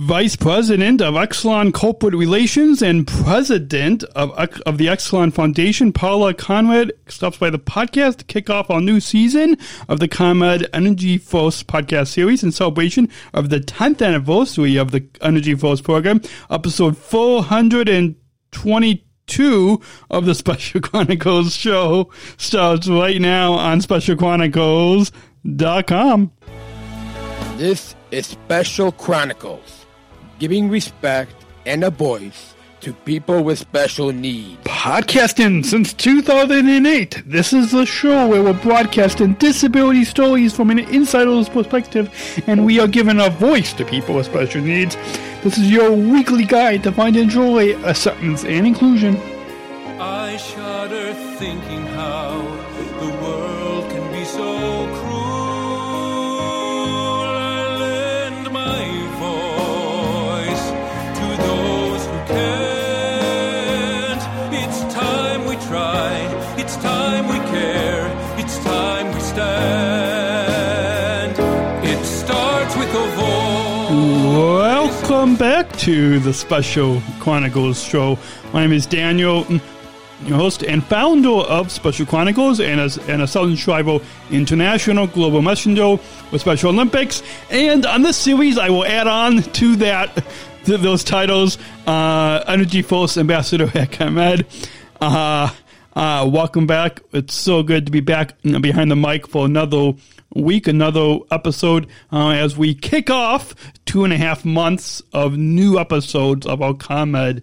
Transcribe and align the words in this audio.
Vice 0.00 0.34
President 0.34 1.02
of 1.02 1.12
Exelon 1.12 1.74
Corporate 1.74 2.14
Relations 2.14 2.80
and 2.80 3.06
President 3.06 4.02
of, 4.16 4.30
of 4.30 4.78
the 4.78 4.86
Exelon 4.86 5.30
Foundation, 5.30 5.92
Paula 5.92 6.32
Conrad, 6.32 6.90
stops 7.06 7.36
by 7.36 7.50
the 7.50 7.58
podcast 7.58 8.16
to 8.16 8.24
kick 8.24 8.48
off 8.48 8.70
our 8.70 8.80
new 8.80 8.98
season 8.98 9.58
of 9.90 10.00
the 10.00 10.08
ComEd 10.08 10.66
Energy 10.72 11.18
Force 11.18 11.62
podcast 11.62 12.08
series 12.08 12.42
in 12.42 12.50
celebration 12.50 13.10
of 13.34 13.50
the 13.50 13.60
10th 13.60 14.00
anniversary 14.00 14.76
of 14.76 14.90
the 14.90 15.06
Energy 15.20 15.54
Force 15.54 15.82
program, 15.82 16.22
episode 16.48 16.96
422 16.96 19.80
of 20.08 20.24
the 20.24 20.34
Special 20.34 20.80
Chronicles 20.80 21.54
show 21.54 22.10
starts 22.38 22.88
right 22.88 23.20
now 23.20 23.52
on 23.52 23.80
specialchronicles.com. 23.80 26.32
This 27.58 27.94
is 28.10 28.26
Special 28.26 28.92
Chronicles, 28.92 29.79
giving 30.40 30.70
respect 30.70 31.34
and 31.66 31.84
a 31.84 31.90
voice 31.90 32.54
to 32.80 32.94
people 32.94 33.44
with 33.44 33.58
special 33.58 34.10
needs. 34.10 34.58
Podcasting 34.64 35.62
since 35.66 35.92
2008. 35.92 37.22
This 37.26 37.52
is 37.52 37.72
the 37.72 37.84
show 37.84 38.26
where 38.26 38.42
we're 38.42 38.54
broadcasting 38.54 39.34
disability 39.34 40.06
stories 40.06 40.56
from 40.56 40.70
an 40.70 40.78
insider's 40.78 41.50
perspective, 41.50 42.10
and 42.46 42.64
we 42.64 42.80
are 42.80 42.88
giving 42.88 43.20
a 43.20 43.28
voice 43.28 43.74
to 43.74 43.84
people 43.84 44.14
with 44.14 44.24
special 44.24 44.62
needs. 44.62 44.96
This 45.42 45.58
is 45.58 45.70
your 45.70 45.92
weekly 45.92 46.44
guide 46.44 46.82
to 46.84 46.92
find 46.92 47.16
and 47.16 47.28
joy, 47.28 47.76
acceptance, 47.84 48.42
and 48.42 48.66
inclusion. 48.66 49.18
I 50.00 50.38
shudder 50.38 51.12
thinking 51.36 51.84
how 51.88 52.49
Welcome 75.10 75.34
back 75.34 75.76
to 75.78 76.20
the 76.20 76.32
Special 76.32 77.02
Chronicles 77.18 77.82
show. 77.82 78.16
My 78.52 78.60
name 78.60 78.72
is 78.72 78.86
Daniel, 78.86 79.44
your 80.24 80.36
host 80.36 80.62
and 80.62 80.84
founder 80.84 81.28
of 81.30 81.72
Special 81.72 82.06
Chronicles 82.06 82.60
and 82.60 82.80
a, 82.80 82.88
and 83.12 83.20
a 83.20 83.26
Sargent 83.26 83.58
Shriver 83.58 83.98
International 84.30 85.08
Global 85.08 85.42
Messenger 85.42 85.98
with 86.30 86.40
Special 86.40 86.70
Olympics. 86.70 87.24
And 87.50 87.86
on 87.86 88.02
this 88.02 88.18
series, 88.18 88.56
I 88.56 88.70
will 88.70 88.84
add 88.84 89.08
on 89.08 89.42
to 89.42 89.74
that, 89.76 90.24
to 90.66 90.78
those 90.78 91.02
titles, 91.02 91.58
uh, 91.88 92.44
Energy 92.46 92.82
Force 92.82 93.18
Ambassador 93.18 93.68
at 93.76 93.90
ComEd. 93.90 94.46
Uh, 95.00 95.52
uh, 95.96 96.30
welcome 96.32 96.68
back. 96.68 97.00
It's 97.12 97.34
so 97.34 97.64
good 97.64 97.86
to 97.86 97.92
be 97.92 98.00
back 98.00 98.40
behind 98.42 98.92
the 98.92 98.96
mic 98.96 99.26
for 99.26 99.44
another 99.44 99.92
week, 100.34 100.66
another 100.66 101.18
episode 101.30 101.86
uh, 102.12 102.30
as 102.30 102.56
we 102.56 102.74
kick 102.74 103.10
off 103.10 103.54
two 103.86 104.04
and 104.04 104.12
a 104.12 104.16
half 104.16 104.44
months 104.44 105.02
of 105.12 105.36
new 105.36 105.78
episodes 105.78 106.46
of 106.46 106.62
our 106.62 106.74
ComEd 106.74 107.42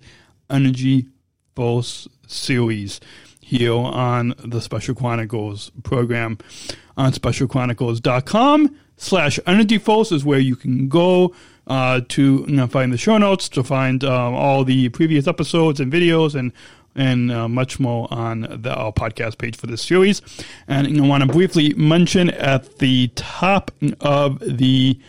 Energy 0.50 1.08
Force 1.56 2.08
series 2.28 3.00
here 3.42 3.74
on 3.74 4.34
the 4.40 4.62
Special 4.62 4.96
Chronicles 4.96 5.72
program. 5.84 6.38
On 6.98 7.12
specialchronicles.com 7.12 8.76
slash 8.98 9.40
energy 9.46 9.78
force 9.78 10.12
is 10.12 10.26
where 10.26 10.40
you 10.40 10.56
can 10.56 10.88
go 10.88 11.34
uh, 11.68 12.02
to 12.10 12.46
you 12.48 12.56
know, 12.56 12.68
find 12.68 12.92
the 12.92 12.98
show 12.98 13.18
notes, 13.18 13.50
to 13.50 13.64
find 13.64 14.04
um, 14.04 14.34
all 14.34 14.64
the 14.64 14.90
previous 14.90 15.28
episodes 15.28 15.80
and 15.80 15.92
videos 15.92 16.34
and 16.34 16.52
and 16.98 17.32
uh, 17.32 17.48
much 17.48 17.80
more 17.80 18.08
on 18.12 18.42
the 18.42 18.74
our 18.76 18.92
podcast 18.92 19.38
page 19.38 19.56
for 19.56 19.68
this 19.68 19.82
series. 19.82 20.22
And 20.68 20.88
I 20.88 21.08
want 21.08 21.24
to 21.24 21.30
briefly 21.30 21.74
mention 21.76 22.30
at 22.32 22.80
the 22.80 23.10
top 23.16 23.72
of 24.02 24.40
the 24.40 25.00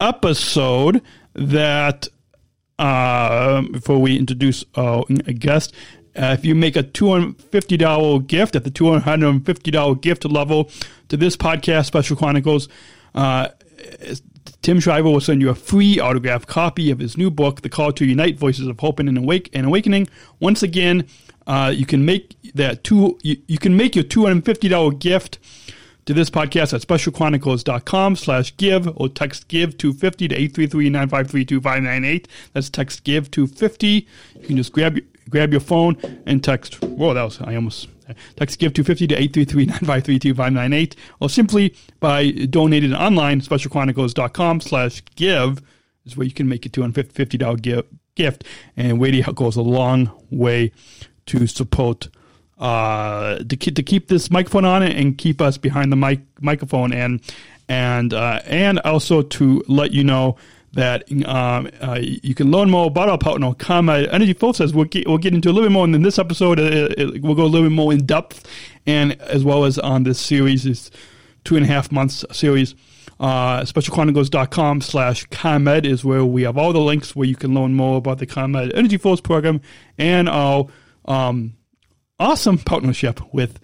episode 0.00 1.00
that 1.34 2.08
uh, 2.78 3.62
before 3.62 3.98
we 3.98 4.18
introduce 4.18 4.64
our 4.74 5.04
guest, 5.06 5.74
uh, 6.16 6.36
if 6.36 6.44
you 6.44 6.54
make 6.54 6.76
a 6.76 6.82
$250 6.82 8.26
gift 8.26 8.56
at 8.56 8.64
the 8.64 8.70
$250 8.70 10.00
gift 10.00 10.24
level 10.24 10.70
to 11.08 11.16
this 11.16 11.36
podcast, 11.36 11.86
Special 11.86 12.16
Chronicles, 12.16 12.68
uh, 13.14 13.48
Tim 14.62 14.80
Shriver 14.80 15.08
will 15.08 15.20
send 15.20 15.40
you 15.40 15.50
a 15.50 15.54
free 15.54 16.00
autographed 16.00 16.48
copy 16.48 16.90
of 16.90 16.98
his 16.98 17.16
new 17.16 17.30
book, 17.30 17.62
The 17.62 17.68
Call 17.68 17.92
to 17.92 18.04
Unite 18.04 18.36
Voices 18.36 18.66
of 18.66 18.80
Hope 18.80 18.98
and, 18.98 19.16
Awake, 19.16 19.48
and 19.52 19.66
Awakening. 19.66 20.08
Once 20.40 20.62
again, 20.62 21.06
uh, 21.48 21.72
you 21.74 21.86
can 21.86 22.04
make 22.04 22.36
that 22.54 22.84
two, 22.84 23.18
you, 23.22 23.36
you 23.46 23.58
can 23.58 23.76
make 23.76 23.96
your 23.96 24.04
$250 24.04 24.98
gift 25.00 25.38
to 26.04 26.14
this 26.14 26.30
podcast 26.30 26.72
at 26.72 26.80
specialchronicles.com 26.80 28.16
slash 28.16 28.56
give 28.56 28.88
or 28.96 29.08
text 29.08 29.48
give 29.48 29.76
250 29.76 30.28
to 30.28 30.36
833-953-2598. 30.36 32.26
That's 32.52 32.70
text 32.70 33.02
give 33.04 33.30
250. 33.30 33.88
You 33.88 34.46
can 34.46 34.56
just 34.56 34.72
grab 34.72 34.98
grab 35.28 35.50
your 35.50 35.60
phone 35.60 35.96
and 36.24 36.42
text, 36.42 36.82
whoa, 36.82 37.12
that 37.12 37.22
was, 37.22 37.40
I 37.42 37.54
almost, 37.54 37.88
text 38.36 38.58
give 38.58 38.72
250 38.72 39.06
to 39.08 39.44
833-953-2598 39.44 40.94
or 41.20 41.28
simply 41.28 41.74
by 42.00 42.30
donating 42.30 42.94
online, 42.94 43.42
specialchronicles.com 43.42 44.62
slash 44.62 45.02
give 45.16 45.60
is 46.06 46.16
where 46.16 46.26
you 46.26 46.32
can 46.32 46.48
make 46.48 46.64
a 46.64 46.70
$250 46.70 47.84
gift 48.14 48.44
and 48.76 49.00
really 49.00 49.20
goes 49.34 49.56
a 49.56 49.62
long 49.62 50.10
way 50.30 50.72
to 51.28 51.46
support 51.46 52.08
uh, 52.58 53.38
to 53.38 53.56
keep 53.56 53.76
to 53.76 53.82
keep 53.82 54.08
this 54.08 54.30
microphone 54.30 54.64
on 54.64 54.82
it 54.82 54.96
and 54.96 55.16
keep 55.16 55.40
us 55.40 55.56
behind 55.56 55.92
the 55.92 55.96
mic 55.96 56.20
microphone 56.40 56.92
and 56.92 57.20
and 57.68 58.12
uh, 58.12 58.40
and 58.46 58.80
also 58.80 59.22
to 59.22 59.62
let 59.68 59.92
you 59.92 60.02
know 60.02 60.36
that 60.72 61.10
um, 61.26 61.70
uh, 61.80 61.98
you 62.00 62.34
can 62.34 62.50
learn 62.50 62.68
more 62.70 62.86
about 62.86 63.08
our 63.08 63.18
partner, 63.18 63.54
ComEd 63.54 64.08
Energy 64.10 64.34
Force. 64.34 64.60
As 64.60 64.74
we'll 64.74 64.84
get, 64.84 65.08
we'll 65.08 65.18
get 65.18 65.34
into 65.34 65.48
a 65.48 65.52
little 65.52 65.68
bit 65.68 65.72
more 65.72 65.84
in 65.84 66.02
this 66.02 66.18
episode. 66.18 66.58
It, 66.58 66.98
it, 66.98 67.22
we'll 67.22 67.34
go 67.34 67.44
a 67.44 67.46
little 67.46 67.68
bit 67.68 67.74
more 67.74 67.92
in 67.92 68.04
depth, 68.04 68.46
and 68.86 69.20
as 69.22 69.44
well 69.44 69.64
as 69.64 69.78
on 69.78 70.02
this 70.02 70.20
series, 70.20 70.64
this 70.64 70.90
two 71.44 71.56
and 71.56 71.64
a 71.64 71.68
half 71.68 71.90
months 71.90 72.24
series. 72.32 72.74
Uh, 73.20 73.62
specialchronicles.com 73.62 74.80
slash 74.80 75.26
ComEd 75.26 75.84
is 75.84 76.04
where 76.04 76.24
we 76.24 76.42
have 76.42 76.56
all 76.56 76.72
the 76.72 76.80
links 76.80 77.16
where 77.16 77.26
you 77.26 77.34
can 77.34 77.52
learn 77.52 77.74
more 77.74 77.96
about 77.98 78.18
the 78.18 78.26
ComEd 78.26 78.72
Energy 78.74 78.96
Force 78.96 79.20
program 79.20 79.60
and 79.96 80.28
our 80.28 80.68
um, 81.08 81.54
awesome 82.20 82.58
partnership 82.66 83.20
with 83.32 83.58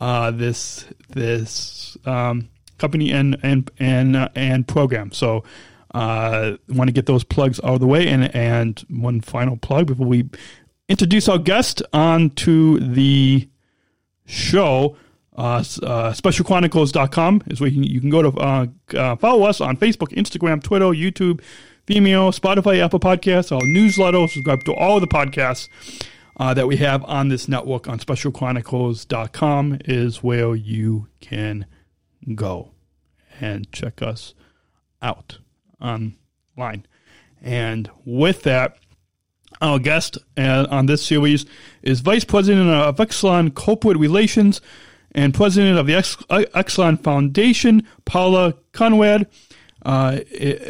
uh, 0.00 0.30
this 0.30 0.86
this 1.08 1.96
um, 2.04 2.48
company 2.78 3.12
and 3.12 3.38
and 3.42 3.70
and 3.78 4.16
uh, 4.16 4.28
and 4.34 4.66
program. 4.68 5.12
So, 5.12 5.44
uh, 5.94 6.56
want 6.68 6.88
to 6.88 6.92
get 6.92 7.06
those 7.06 7.24
plugs 7.24 7.60
out 7.60 7.74
of 7.74 7.80
the 7.80 7.86
way, 7.86 8.06
and 8.08 8.34
and 8.34 8.84
one 8.88 9.20
final 9.20 9.56
plug 9.56 9.86
before 9.86 10.06
we 10.06 10.28
introduce 10.88 11.28
our 11.28 11.38
guest 11.38 11.82
onto 11.92 12.78
the 12.80 13.48
show. 14.26 14.96
Uh, 15.36 15.62
uh, 15.84 16.12
specialchronicles.com 16.12 17.44
is 17.46 17.60
where 17.60 17.70
you 17.70 17.80
can, 17.80 17.84
you 17.84 18.00
can 18.00 18.10
go 18.10 18.22
to 18.22 18.40
uh, 18.40 18.66
uh, 18.96 19.14
follow 19.14 19.44
us 19.44 19.60
on 19.60 19.76
Facebook, 19.76 20.08
Instagram, 20.08 20.60
Twitter, 20.60 20.86
YouTube, 20.86 21.40
Vimeo, 21.86 22.36
Spotify, 22.36 22.84
Apple 22.84 22.98
Podcasts, 22.98 23.52
our 23.52 23.64
newsletter, 23.66 24.26
subscribe 24.26 24.64
to 24.64 24.74
all 24.74 24.98
the 24.98 25.06
podcasts 25.06 25.68
uh, 26.38 26.54
that 26.54 26.66
we 26.66 26.76
have 26.76 27.04
on 27.04 27.28
this 27.28 27.48
network 27.48 27.88
on 27.88 27.98
specialchronicles.com 27.98 29.78
is 29.84 30.22
where 30.22 30.54
you 30.54 31.08
can 31.20 31.66
go 32.34 32.72
and 33.40 33.70
check 33.72 34.02
us 34.02 34.34
out 35.02 35.38
online. 35.80 36.86
And 37.42 37.90
with 38.04 38.42
that, 38.42 38.78
our 39.60 39.78
guest 39.78 40.18
uh, 40.36 40.66
on 40.70 40.86
this 40.86 41.04
series 41.04 41.46
is 41.82 42.00
Vice 42.00 42.24
President 42.24 42.68
of 42.68 42.96
Exelon 42.96 43.54
Corporate 43.54 43.96
Relations 43.96 44.60
and 45.12 45.34
President 45.34 45.78
of 45.78 45.86
the 45.86 45.94
Ex- 45.94 46.16
Exelon 46.30 47.02
Foundation, 47.02 47.86
Paula 48.04 48.54
Conrad. 48.72 49.26
Uh, 49.84 50.18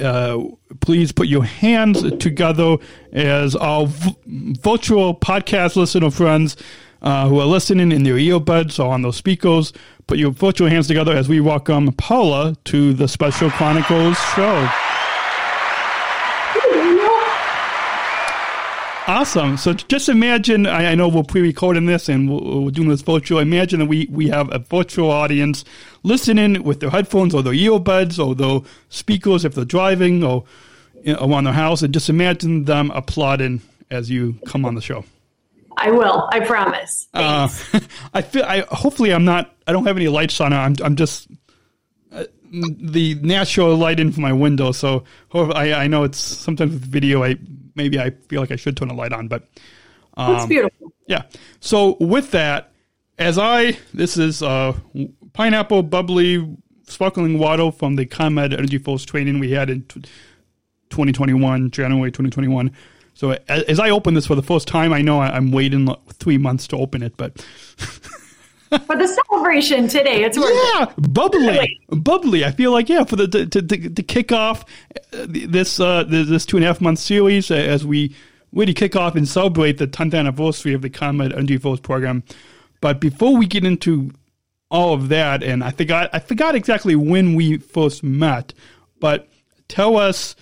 uh, 0.00 0.38
please 0.80 1.12
put 1.12 1.28
your 1.28 1.44
hands 1.44 2.02
together 2.18 2.76
as 3.12 3.56
our 3.56 3.86
v- 3.86 4.16
virtual 4.62 5.14
podcast 5.14 5.76
listener 5.76 6.10
friends 6.10 6.56
uh, 7.02 7.28
who 7.28 7.40
are 7.40 7.46
listening 7.46 7.92
in 7.92 8.02
their 8.02 8.14
earbuds 8.14 8.78
or 8.78 8.92
on 8.92 9.02
those 9.02 9.16
speakers. 9.16 9.72
Put 10.06 10.18
your 10.18 10.30
virtual 10.30 10.68
hands 10.68 10.86
together 10.88 11.12
as 11.14 11.28
we 11.28 11.40
welcome 11.40 11.92
Paula 11.92 12.56
to 12.64 12.92
the 12.94 13.08
Special 13.08 13.50
Chronicles 13.50 14.18
show. 14.34 14.68
Awesome. 19.08 19.56
So 19.56 19.72
just 19.72 20.10
imagine, 20.10 20.66
I, 20.66 20.92
I 20.92 20.94
know 20.94 21.08
we're 21.08 21.22
pre-recording 21.22 21.86
this 21.86 22.10
and 22.10 22.30
we're, 22.30 22.60
we're, 22.60 22.70
doing 22.70 22.90
this 22.90 23.00
virtual. 23.00 23.38
Imagine 23.38 23.78
that 23.78 23.86
we, 23.86 24.06
we 24.10 24.28
have 24.28 24.52
a 24.54 24.58
virtual 24.58 25.10
audience 25.10 25.64
listening 26.02 26.62
with 26.62 26.80
their 26.80 26.90
headphones 26.90 27.34
or 27.34 27.42
their 27.42 27.54
earbuds 27.54 28.22
or 28.22 28.34
their 28.34 28.60
speakers 28.90 29.46
if 29.46 29.54
they're 29.54 29.64
driving 29.64 30.22
or 30.22 30.44
around 31.06 31.44
their 31.44 31.54
house, 31.54 31.80
and 31.80 31.94
just 31.94 32.10
imagine 32.10 32.64
them 32.66 32.90
applauding 32.90 33.62
as 33.90 34.10
you 34.10 34.34
come 34.44 34.66
on 34.66 34.74
the 34.74 34.82
show. 34.82 35.06
I 35.78 35.90
will. 35.90 36.28
I 36.30 36.40
promise. 36.40 37.08
Uh, 37.14 37.48
I 38.12 38.20
feel. 38.20 38.44
I 38.44 38.60
hopefully 38.68 39.14
I'm 39.14 39.24
not. 39.24 39.54
I 39.66 39.72
don't 39.72 39.86
have 39.86 39.96
any 39.96 40.08
lights 40.08 40.38
on. 40.40 40.52
I'm. 40.52 40.74
I'm 40.84 40.96
just 40.96 41.28
uh, 42.12 42.24
the 42.50 43.14
natural 43.22 43.74
light 43.76 44.00
in 44.00 44.12
from 44.12 44.22
my 44.22 44.34
window. 44.34 44.72
So 44.72 45.04
I. 45.32 45.72
I 45.72 45.86
know 45.86 46.02
it's 46.02 46.18
sometimes 46.18 46.72
with 46.72 46.82
video. 46.82 47.22
I 47.22 47.36
maybe 47.78 47.98
I 47.98 48.10
feel 48.28 48.42
like 48.42 48.50
I 48.50 48.56
should 48.56 48.76
turn 48.76 48.88
the 48.88 48.94
light 48.94 49.14
on, 49.14 49.28
but 49.28 49.48
That's 50.16 50.42
um, 50.42 50.48
beautiful. 50.50 50.92
yeah. 51.06 51.22
So 51.60 51.96
with 52.00 52.32
that, 52.32 52.72
as 53.18 53.38
I 53.38 53.78
this 53.94 54.18
is 54.18 54.42
uh, 54.42 54.74
pineapple 55.32 55.82
bubbly 55.84 56.46
sparkling 56.86 57.38
water 57.38 57.70
from 57.72 57.96
the 57.96 58.04
ComEd 58.04 58.52
Energy 58.52 58.78
Force 58.78 59.04
training 59.04 59.38
we 59.38 59.50
had 59.52 59.70
in 59.70 59.82
t- 59.84 60.00
2021, 60.90 61.70
January 61.70 62.10
2021. 62.10 62.70
So 63.14 63.32
a- 63.32 63.70
as 63.70 63.78
I 63.80 63.90
open 63.90 64.14
this 64.14 64.26
for 64.26 64.34
the 64.34 64.42
first 64.42 64.68
time, 64.68 64.92
I 64.92 65.02
know 65.02 65.20
I- 65.20 65.36
I'm 65.36 65.50
waiting 65.52 65.88
three 66.14 66.38
months 66.38 66.66
to 66.68 66.76
open 66.76 67.02
it, 67.02 67.14
but 67.16 67.44
For 68.70 68.96
the 68.96 69.06
celebration 69.06 69.88
today, 69.88 70.24
it's 70.24 70.36
worth 70.36 70.50
it. 70.50 70.74
yeah, 70.74 70.92
bubbly, 70.98 71.80
bubbly. 71.88 72.44
I 72.44 72.50
feel 72.50 72.70
like 72.70 72.88
yeah, 72.88 73.04
for 73.04 73.16
the 73.16 73.26
to 73.28 73.46
to, 73.46 73.62
to, 73.62 74.02
kick 74.02 74.30
off 74.30 74.64
uh, 75.12 75.26
this 75.28 75.80
uh, 75.80 76.04
this 76.04 76.44
two 76.44 76.58
and 76.58 76.64
a 76.64 76.66
half 76.68 76.80
month 76.80 76.98
series 76.98 77.50
uh, 77.50 77.54
as 77.54 77.86
we 77.86 78.14
really 78.52 78.74
kick 78.74 78.94
off 78.94 79.14
and 79.14 79.26
celebrate 79.26 79.78
the 79.78 79.86
10th 79.86 80.14
anniversary 80.14 80.72
of 80.74 80.82
the 80.82 80.90
Energy 81.02 81.58
Force 81.58 81.80
program. 81.80 82.22
But 82.80 83.00
before 83.00 83.36
we 83.36 83.46
get 83.46 83.64
into 83.64 84.10
all 84.70 84.94
of 84.94 85.08
that, 85.08 85.42
and 85.42 85.64
I 85.64 85.70
forgot 85.70 86.10
I 86.12 86.18
forgot 86.18 86.54
exactly 86.54 86.94
when 86.94 87.34
we 87.34 87.58
first 87.58 88.02
met, 88.02 88.52
but 89.00 89.28
tell 89.68 89.96
us. 89.96 90.36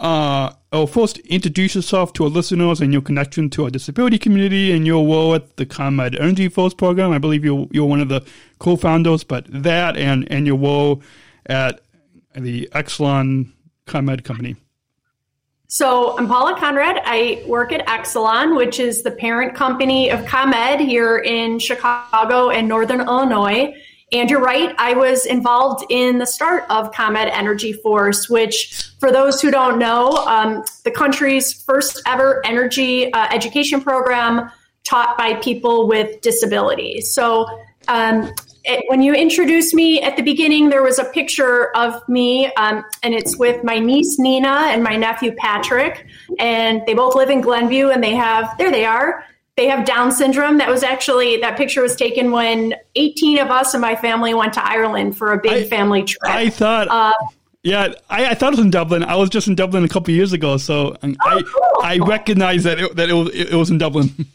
Uh, 0.00 0.52
or 0.72 0.88
first, 0.88 1.18
introduce 1.18 1.74
yourself 1.74 2.12
to 2.14 2.24
our 2.24 2.30
listeners 2.30 2.80
and 2.80 2.92
your 2.92 3.02
connection 3.02 3.48
to 3.50 3.64
our 3.64 3.70
disability 3.70 4.18
community 4.18 4.72
and 4.72 4.86
your 4.86 5.06
role 5.06 5.34
at 5.34 5.56
the 5.56 5.64
ComEd 5.64 6.16
Energy 6.18 6.48
Force 6.48 6.74
program. 6.74 7.12
I 7.12 7.18
believe 7.18 7.44
you're, 7.44 7.68
you're 7.70 7.86
one 7.86 8.00
of 8.00 8.08
the 8.08 8.24
co-founders, 8.58 9.22
but 9.22 9.46
that 9.48 9.96
and, 9.96 10.30
and 10.32 10.46
your 10.46 10.56
role 10.56 11.02
at 11.46 11.80
the 12.34 12.68
Exelon 12.72 13.52
ComEd 13.86 14.24
company. 14.24 14.56
So 15.68 16.16
I'm 16.18 16.28
Paula 16.28 16.58
Conrad. 16.58 17.00
I 17.04 17.44
work 17.46 17.72
at 17.72 17.86
Exelon, 17.86 18.56
which 18.56 18.78
is 18.78 19.02
the 19.02 19.10
parent 19.10 19.54
company 19.54 20.10
of 20.10 20.24
ComEd 20.26 20.80
here 20.80 21.18
in 21.18 21.58
Chicago 21.58 22.50
and 22.50 22.68
Northern 22.68 23.00
Illinois. 23.00 23.74
And 24.12 24.30
you're 24.30 24.40
right, 24.40 24.72
I 24.78 24.94
was 24.94 25.26
involved 25.26 25.84
in 25.90 26.18
the 26.18 26.26
start 26.26 26.64
of 26.70 26.92
ComEd 26.92 27.28
Energy 27.28 27.72
Force, 27.72 28.28
which, 28.30 28.93
for 29.04 29.12
those 29.12 29.38
who 29.42 29.50
don't 29.50 29.78
know, 29.78 30.12
um, 30.26 30.64
the 30.84 30.90
country's 30.90 31.52
first 31.52 32.00
ever 32.06 32.40
energy 32.46 33.12
uh, 33.12 33.26
education 33.30 33.82
program 33.82 34.50
taught 34.82 35.18
by 35.18 35.34
people 35.42 35.86
with 35.86 36.22
disabilities. 36.22 37.12
So 37.12 37.46
um, 37.86 38.32
it, 38.64 38.82
when 38.88 39.02
you 39.02 39.12
introduced 39.12 39.74
me 39.74 40.00
at 40.00 40.16
the 40.16 40.22
beginning, 40.22 40.70
there 40.70 40.82
was 40.82 40.98
a 40.98 41.04
picture 41.04 41.76
of 41.76 42.00
me, 42.08 42.46
um, 42.54 42.82
and 43.02 43.12
it's 43.12 43.36
with 43.36 43.62
my 43.62 43.78
niece 43.78 44.18
Nina 44.18 44.68
and 44.70 44.82
my 44.82 44.96
nephew 44.96 45.34
Patrick, 45.36 46.06
and 46.38 46.80
they 46.86 46.94
both 46.94 47.14
live 47.14 47.28
in 47.28 47.42
Glenview, 47.42 47.90
and 47.90 48.02
they 48.02 48.14
have 48.14 48.56
there 48.56 48.70
they 48.70 48.86
are. 48.86 49.22
They 49.58 49.68
have 49.68 49.84
Down 49.84 50.12
syndrome. 50.12 50.56
That 50.56 50.70
was 50.70 50.82
actually 50.82 51.36
that 51.42 51.58
picture 51.58 51.82
was 51.82 51.94
taken 51.94 52.30
when 52.30 52.72
18 52.94 53.38
of 53.38 53.50
us 53.50 53.74
and 53.74 53.82
my 53.82 53.96
family 53.96 54.32
went 54.32 54.54
to 54.54 54.66
Ireland 54.66 55.18
for 55.18 55.32
a 55.32 55.38
big 55.38 55.52
I- 55.52 55.68
family 55.68 56.04
trip. 56.04 56.22
I 56.24 56.48
thought, 56.48 56.88
Uh, 56.88 57.12
yeah, 57.64 57.94
I, 58.10 58.26
I 58.26 58.34
thought 58.34 58.52
it 58.52 58.56
was 58.56 58.64
in 58.64 58.70
Dublin. 58.70 59.02
I 59.02 59.16
was 59.16 59.30
just 59.30 59.48
in 59.48 59.54
Dublin 59.54 59.84
a 59.84 59.88
couple 59.88 60.12
of 60.12 60.16
years 60.16 60.34
ago, 60.34 60.58
so 60.58 60.96
um, 61.02 61.16
I 61.22 61.42
cool. 61.42 61.62
I 61.82 61.98
recognize 61.98 62.64
that 62.64 62.78
it, 62.78 62.96
that 62.96 63.08
it 63.08 63.14
was, 63.14 63.34
it 63.34 63.54
was 63.54 63.70
in 63.70 63.78
Dublin. 63.78 64.10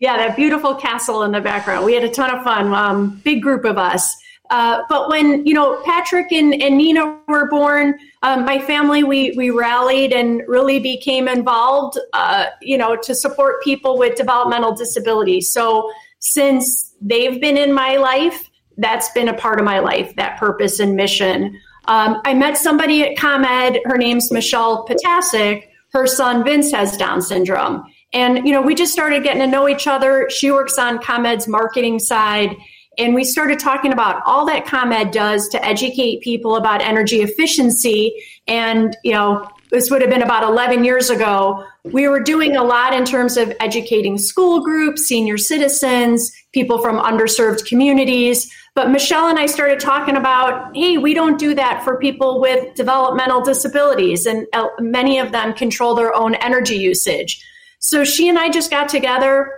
Yeah, 0.00 0.18
that 0.18 0.36
beautiful 0.36 0.74
castle 0.74 1.22
in 1.22 1.32
the 1.32 1.40
background. 1.40 1.86
We 1.86 1.94
had 1.94 2.04
a 2.04 2.10
ton 2.10 2.28
of 2.28 2.42
fun. 2.42 2.74
Um, 2.74 3.22
big 3.24 3.40
group 3.40 3.64
of 3.64 3.78
us. 3.78 4.14
Uh, 4.50 4.82
but 4.90 5.08
when 5.08 5.46
you 5.46 5.54
know 5.54 5.80
Patrick 5.84 6.30
and, 6.30 6.52
and 6.60 6.76
Nina 6.76 7.18
were 7.26 7.48
born, 7.48 7.98
um, 8.22 8.44
my 8.44 8.58
family 8.58 9.02
we 9.02 9.30
we 9.36 9.48
rallied 9.48 10.12
and 10.12 10.42
really 10.46 10.78
became 10.78 11.26
involved. 11.26 11.98
Uh, 12.12 12.46
you 12.60 12.76
know, 12.76 12.96
to 12.96 13.14
support 13.14 13.62
people 13.62 13.96
with 13.96 14.16
developmental 14.16 14.74
disabilities. 14.74 15.50
So 15.50 15.90
since 16.18 16.92
they've 17.00 17.40
been 17.40 17.56
in 17.56 17.72
my 17.72 17.96
life, 17.96 18.50
that's 18.76 19.08
been 19.12 19.28
a 19.28 19.34
part 19.34 19.58
of 19.58 19.64
my 19.64 19.78
life. 19.78 20.14
That 20.16 20.38
purpose 20.38 20.80
and 20.80 20.96
mission. 20.96 21.58
Um, 21.86 22.20
I 22.24 22.34
met 22.34 22.56
somebody 22.56 23.02
at 23.02 23.16
ComEd. 23.16 23.80
Her 23.84 23.96
name's 23.96 24.30
Michelle 24.30 24.86
Potasic. 24.86 25.64
Her 25.92 26.06
son 26.06 26.44
Vince 26.44 26.72
has 26.72 26.96
Down 26.96 27.22
syndrome. 27.22 27.84
And, 28.12 28.46
you 28.46 28.52
know, 28.52 28.62
we 28.62 28.74
just 28.74 28.92
started 28.92 29.22
getting 29.22 29.40
to 29.40 29.46
know 29.46 29.68
each 29.68 29.86
other. 29.86 30.28
She 30.30 30.50
works 30.50 30.78
on 30.78 30.98
ComEd's 30.98 31.48
marketing 31.48 31.98
side. 31.98 32.56
And 32.96 33.14
we 33.14 33.24
started 33.24 33.58
talking 33.58 33.92
about 33.92 34.22
all 34.24 34.46
that 34.46 34.66
ComEd 34.66 35.10
does 35.10 35.48
to 35.48 35.64
educate 35.64 36.20
people 36.22 36.56
about 36.56 36.80
energy 36.80 37.22
efficiency. 37.22 38.14
And, 38.46 38.96
you 39.02 39.12
know, 39.12 39.48
this 39.70 39.90
would 39.90 40.00
have 40.00 40.10
been 40.10 40.22
about 40.22 40.42
11 40.42 40.84
years 40.84 41.10
ago. 41.10 41.64
We 41.84 42.08
were 42.08 42.20
doing 42.20 42.56
a 42.56 42.62
lot 42.62 42.94
in 42.94 43.04
terms 43.04 43.36
of 43.36 43.52
educating 43.60 44.18
school 44.18 44.62
groups, 44.62 45.06
senior 45.06 45.38
citizens, 45.38 46.32
people 46.52 46.80
from 46.80 46.98
underserved 46.98 47.66
communities. 47.66 48.52
But 48.74 48.90
Michelle 48.90 49.28
and 49.28 49.38
I 49.38 49.46
started 49.46 49.80
talking 49.80 50.16
about, 50.16 50.76
hey, 50.76 50.98
we 50.98 51.14
don't 51.14 51.38
do 51.38 51.54
that 51.54 51.84
for 51.84 51.98
people 51.98 52.40
with 52.40 52.74
developmental 52.74 53.42
disabilities, 53.42 54.26
and 54.26 54.46
uh, 54.52 54.68
many 54.80 55.18
of 55.18 55.32
them 55.32 55.54
control 55.54 55.94
their 55.94 56.14
own 56.14 56.34
energy 56.36 56.76
usage. 56.76 57.44
So 57.78 58.04
she 58.04 58.28
and 58.28 58.38
I 58.38 58.50
just 58.50 58.70
got 58.70 58.88
together, 58.88 59.52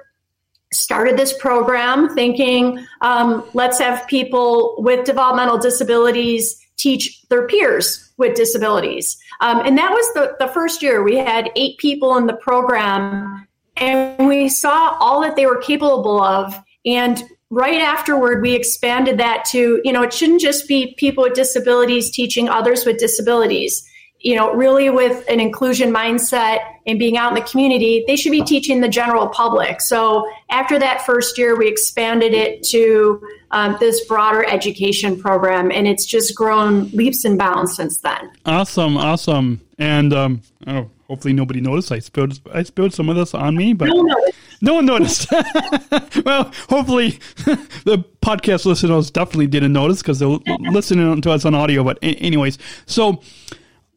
started 0.72 1.16
this 1.16 1.32
program, 1.38 2.14
thinking, 2.14 2.84
um, 3.00 3.44
let's 3.54 3.78
have 3.78 4.06
people 4.08 4.74
with 4.78 5.06
developmental 5.06 5.58
disabilities 5.58 6.60
teach 6.76 7.22
their 7.28 7.46
peers 7.46 8.12
with 8.16 8.34
disabilities. 8.34 9.16
Um, 9.40 9.60
and 9.64 9.76
that 9.78 9.90
was 9.90 10.14
the, 10.14 10.36
the 10.38 10.52
first 10.52 10.82
year. 10.82 11.02
We 11.02 11.16
had 11.16 11.50
eight 11.56 11.78
people 11.78 12.16
in 12.16 12.26
the 12.26 12.36
program, 12.36 13.46
and 13.76 14.26
we 14.26 14.48
saw 14.48 14.96
all 15.00 15.20
that 15.20 15.36
they 15.36 15.46
were 15.46 15.60
capable 15.60 16.20
of. 16.20 16.54
And 16.84 17.22
right 17.50 17.80
afterward, 17.80 18.42
we 18.42 18.54
expanded 18.54 19.18
that 19.18 19.44
to, 19.46 19.80
you 19.84 19.92
know, 19.92 20.02
it 20.02 20.12
shouldn't 20.12 20.40
just 20.40 20.66
be 20.66 20.94
people 20.98 21.24
with 21.24 21.34
disabilities 21.34 22.10
teaching 22.10 22.48
others 22.48 22.86
with 22.86 22.98
disabilities. 22.98 23.86
You 24.20 24.34
know, 24.34 24.54
really 24.54 24.90
with 24.90 25.24
an 25.28 25.40
inclusion 25.40 25.92
mindset 25.92 26.58
and 26.86 26.98
being 26.98 27.16
out 27.16 27.28
in 27.28 27.34
the 27.34 27.48
community, 27.48 28.04
they 28.06 28.16
should 28.16 28.32
be 28.32 28.42
teaching 28.42 28.80
the 28.80 28.88
general 28.88 29.28
public. 29.28 29.80
So 29.80 30.28
after 30.50 30.78
that 30.78 31.04
first 31.04 31.36
year, 31.38 31.56
we 31.56 31.68
expanded 31.68 32.32
it 32.32 32.62
to 32.68 33.22
um, 33.50 33.76
this 33.78 34.04
broader 34.06 34.44
education 34.44 35.20
program, 35.20 35.70
and 35.70 35.86
it's 35.86 36.04
just 36.04 36.34
grown 36.34 36.88
leaps 36.90 37.24
and 37.24 37.38
bounds 37.38 37.76
since 37.76 37.98
then. 37.98 38.30
Awesome, 38.44 38.96
awesome, 38.96 39.60
and 39.78 40.12
um, 40.12 40.42
oh, 40.66 40.90
hopefully 41.08 41.34
nobody 41.34 41.60
noticed. 41.60 41.92
I 41.92 41.98
spilled 41.98 42.40
I 42.52 42.62
spilled 42.62 42.94
some 42.94 43.08
of 43.08 43.16
this 43.16 43.34
on 43.34 43.56
me, 43.56 43.72
but 43.72 43.88
No, 43.88 44.02
no, 44.02 44.16
no 44.60 44.74
one 44.74 44.86
noticed. 44.86 45.30
well, 46.24 46.52
hopefully 46.68 47.10
the 47.84 48.04
podcast 48.22 48.66
listeners 48.66 49.10
definitely 49.10 49.46
didn't 49.46 49.72
notice 49.72 50.02
because 50.02 50.18
they're 50.18 50.38
listening 50.70 51.20
to 51.20 51.30
us 51.30 51.44
on 51.44 51.54
audio. 51.54 51.84
But 51.84 51.98
anyways, 52.02 52.58
so 52.86 53.22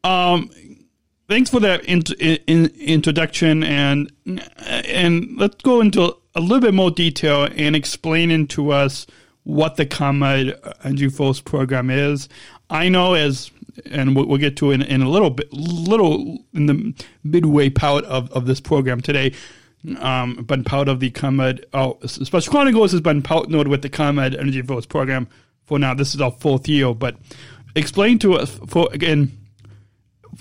um, 0.04 0.50
thanks 1.28 1.50
for 1.50 1.60
that 1.60 1.84
in, 1.84 2.02
in, 2.46 2.66
introduction, 2.78 3.62
and 3.62 4.10
and 4.56 5.36
let's 5.36 5.62
go 5.62 5.80
into 5.80 6.16
a 6.34 6.40
little 6.40 6.60
bit 6.60 6.74
more 6.74 6.90
detail 6.90 7.48
and 7.56 7.74
explaining 7.74 8.46
to 8.48 8.70
us 8.70 9.06
what 9.44 9.76
the 9.76 9.86
ComEd 9.86 10.58
Energy 10.84 11.08
Force 11.08 11.40
program 11.40 11.90
is. 11.90 12.28
I 12.68 12.88
know 12.88 13.14
as 13.14 13.50
and 13.86 14.16
we'll, 14.16 14.38
get 14.38 14.56
to 14.58 14.70
in, 14.70 14.82
in 14.82 15.02
a 15.02 15.08
little 15.08 15.30
bit, 15.30 15.52
little 15.52 16.38
in 16.52 16.66
the 16.66 16.94
midway 17.24 17.70
part 17.70 18.04
of, 18.04 18.30
of 18.32 18.46
this 18.46 18.60
program 18.60 19.00
today. 19.00 19.32
Um, 19.98 20.44
been 20.44 20.62
part 20.62 20.88
of 20.88 21.00
the 21.00 21.10
ComEd, 21.10 21.64
oh, 21.72 21.98
Special 22.04 22.50
Chronicles 22.50 22.92
has 22.92 23.00
been 23.00 23.22
partnered 23.22 23.66
with 23.66 23.80
the 23.80 23.88
ComEd 23.88 24.34
Energy 24.34 24.60
Force 24.60 24.84
program 24.84 25.26
for 25.64 25.78
now. 25.78 25.94
This 25.94 26.14
is 26.14 26.20
our 26.20 26.32
fourth 26.32 26.68
year, 26.68 26.94
but 26.94 27.16
explain 27.74 28.18
to 28.18 28.34
us 28.34 28.60
for 28.66 28.90
again, 28.92 29.39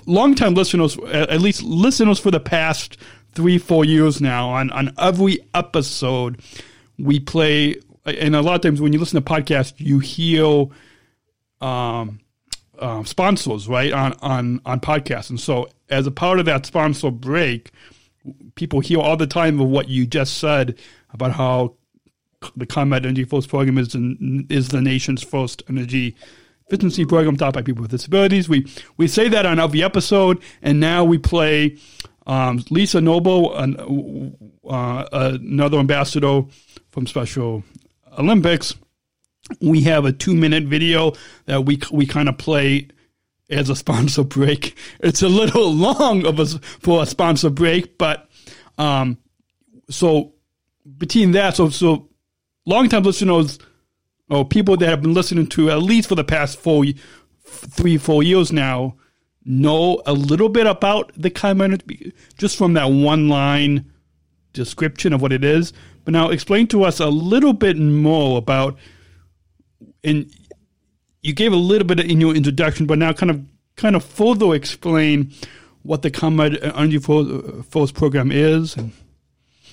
longtime 0.06 0.53
listeners, 0.53 0.98
at 1.12 1.41
least 1.41 1.63
listeners 1.63 2.20
for 2.20 2.32
the 2.32 2.39
past 2.39 2.98
three, 3.34 3.58
four 3.58 3.86
years 3.86 4.22
now, 4.22 4.50
on, 4.50 4.70
on 4.72 4.94
every 4.98 5.39
episode, 5.53 6.41
we 6.98 7.20
play, 7.20 7.75
and 8.06 8.36
a 8.36 8.41
lot 8.41 8.56
of 8.56 8.62
times 8.62 8.82
when 8.82 8.94
you 8.94 9.00
listen 9.00 9.22
to 9.22 9.29
podcasts, 9.29 9.74
you 9.77 10.00
hear 10.00 10.68
um, 11.62 12.20
uh, 12.77 13.03
sponsors, 13.03 13.68
right, 13.68 13.91
on, 13.91 14.13
on, 14.22 14.62
on 14.65 14.79
podcasts. 14.79 15.29
And 15.29 15.39
so 15.39 15.70
as 15.89 16.08
a 16.08 16.12
part 16.12 16.39
of 16.39 16.46
that 16.46 16.65
sponsor 16.65 17.12
break, 17.12 17.72
people 18.56 18.79
hear 18.79 19.00
all 19.00 19.18
the 19.18 19.27
time 19.27 19.60
of 19.60 19.68
what 19.68 19.88
you 19.88 20.06
just 20.06 20.38
said 20.38 20.77
about 21.12 21.32
how 21.32 21.75
the 22.56 22.65
ComEd 22.65 23.06
Energy 23.06 23.25
Force 23.25 23.48
program 23.48 23.77
is, 23.77 23.96
in, 23.96 24.48
is 24.50 24.70
the 24.70 24.82
nation's 24.82 25.22
first 25.22 25.63
energy 25.70 26.15
efficiency 26.69 27.03
program 27.05 27.35
taught 27.35 27.53
by 27.53 27.61
people 27.61 27.81
with 27.81 27.91
disabilities. 27.91 28.47
We 28.47 28.67
we 28.97 29.07
say 29.07 29.27
that 29.29 29.45
on 29.45 29.59
every 29.59 29.83
episode, 29.83 30.41
and 30.61 30.79
now 30.79 31.03
we 31.03 31.17
play 31.17 31.77
um, 32.27 32.63
Lisa 32.69 33.01
Noble, 33.01 33.57
an, 33.57 34.35
uh, 34.69 35.05
another 35.11 35.79
ambassador 35.79 36.43
from 36.91 37.07
Special 37.07 37.63
Olympics. 38.17 38.75
We 39.61 39.81
have 39.81 40.05
a 40.05 40.11
two 40.11 40.35
minute 40.35 40.65
video 40.65 41.13
that 41.45 41.65
we 41.65 41.79
we 41.91 42.05
kind 42.05 42.29
of 42.29 42.38
play 42.38 42.88
as 43.49 43.69
a 43.69 43.75
sponsor 43.75 44.23
break. 44.23 44.77
It's 44.99 45.23
a 45.23 45.29
little 45.29 45.73
long 45.73 46.25
of 46.25 46.39
a, 46.39 46.45
for 46.45 47.01
a 47.01 47.05
sponsor 47.05 47.49
break, 47.49 47.97
but 47.97 48.29
um, 48.77 49.17
so 49.89 50.33
between 50.97 51.31
that, 51.31 51.55
so 51.55 51.69
so 51.69 52.09
long 52.67 52.89
time 52.89 53.03
listeners 53.03 53.57
or 54.29 54.45
people 54.45 54.77
that 54.77 54.88
have 54.88 55.01
been 55.01 55.13
listening 55.13 55.48
to 55.48 55.69
at 55.69 55.81
least 55.81 56.09
for 56.09 56.15
the 56.15 56.24
past 56.24 56.59
four, 56.59 56.86
three, 57.43 57.98
four 57.98 58.24
years 58.24 58.51
now 58.51 58.95
know 59.45 60.01
a 60.05 60.13
little 60.13 60.50
bit 60.50 60.67
about 60.67 61.12
the 61.15 61.29
ComEd 61.29 62.13
just 62.38 62.57
from 62.57 62.74
that 62.74 62.86
one 62.86 63.29
line 63.29 63.91
description 64.53 65.13
of 65.13 65.21
what 65.21 65.31
it 65.31 65.43
is. 65.43 65.74
But 66.05 66.13
now 66.13 66.29
explain 66.29 66.67
to 66.67 66.83
us 66.83 67.00
a 67.00 67.07
little 67.07 67.53
bit 67.53 67.77
more 67.77 68.38
about, 68.38 68.77
and 70.03 70.31
you 71.21 71.33
gave 71.33 71.51
a 71.51 71.57
little 71.57 71.88
bit 71.88 72.00
in 72.00 72.21
your 72.21 72.36
introduction, 72.36 72.86
but 72.86 72.98
now 72.98 73.13
kind 73.13 73.29
of 73.31 73.43
kind 73.75 73.95
of 73.95 74.03
further 74.03 74.53
explain 74.53 75.31
what 75.83 76.01
the 76.01 76.12
ComEd 76.12 76.62
Energy 76.62 77.00
Force 77.00 77.91
program 77.91 78.31
is. 78.31 78.75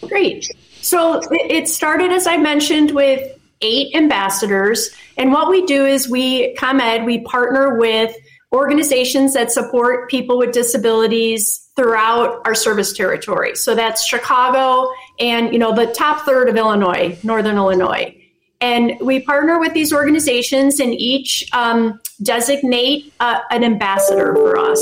Great. 0.03 0.49
So 0.81 1.21
it 1.33 1.69
started, 1.69 2.13
as 2.13 2.27
I 2.27 2.37
mentioned, 2.37 2.93
with 2.93 3.36
eight 3.61 3.95
ambassadors. 3.95 4.91
And 5.17 5.33
what 5.33 5.49
we 5.49 5.65
do 5.67 5.87
is 5.87 6.09
we, 6.09 6.55
ComEd, 6.55 7.05
we 7.05 7.21
partner 7.21 7.79
with 7.79 8.15
organizations 8.53 9.35
that 9.35 9.51
support 9.51 10.09
people 10.11 10.39
with 10.39 10.53
disabilities 10.53 11.69
throughout 11.77 12.41
our 12.47 12.55
service 12.55 12.93
territory. 12.93 13.55
So 13.55 13.75
that's 13.75 14.05
Chicago 14.05 14.91
and, 15.19 15.53
you 15.53 15.59
know, 15.59 15.75
the 15.75 15.87
top 15.87 16.25
third 16.25 16.49
of 16.49 16.57
Illinois, 16.57 17.19
Northern 17.23 17.57
Illinois. 17.57 18.17
And 18.61 18.95
we 19.01 19.21
partner 19.21 19.59
with 19.61 19.75
these 19.75 19.93
organizations 19.93 20.81
and 20.81 20.95
each 20.95 21.47
um, 21.53 22.01
designate 22.23 23.13
uh, 23.21 23.41
an 23.51 23.63
ambassador 23.63 24.35
for 24.35 24.59
us. 24.59 24.81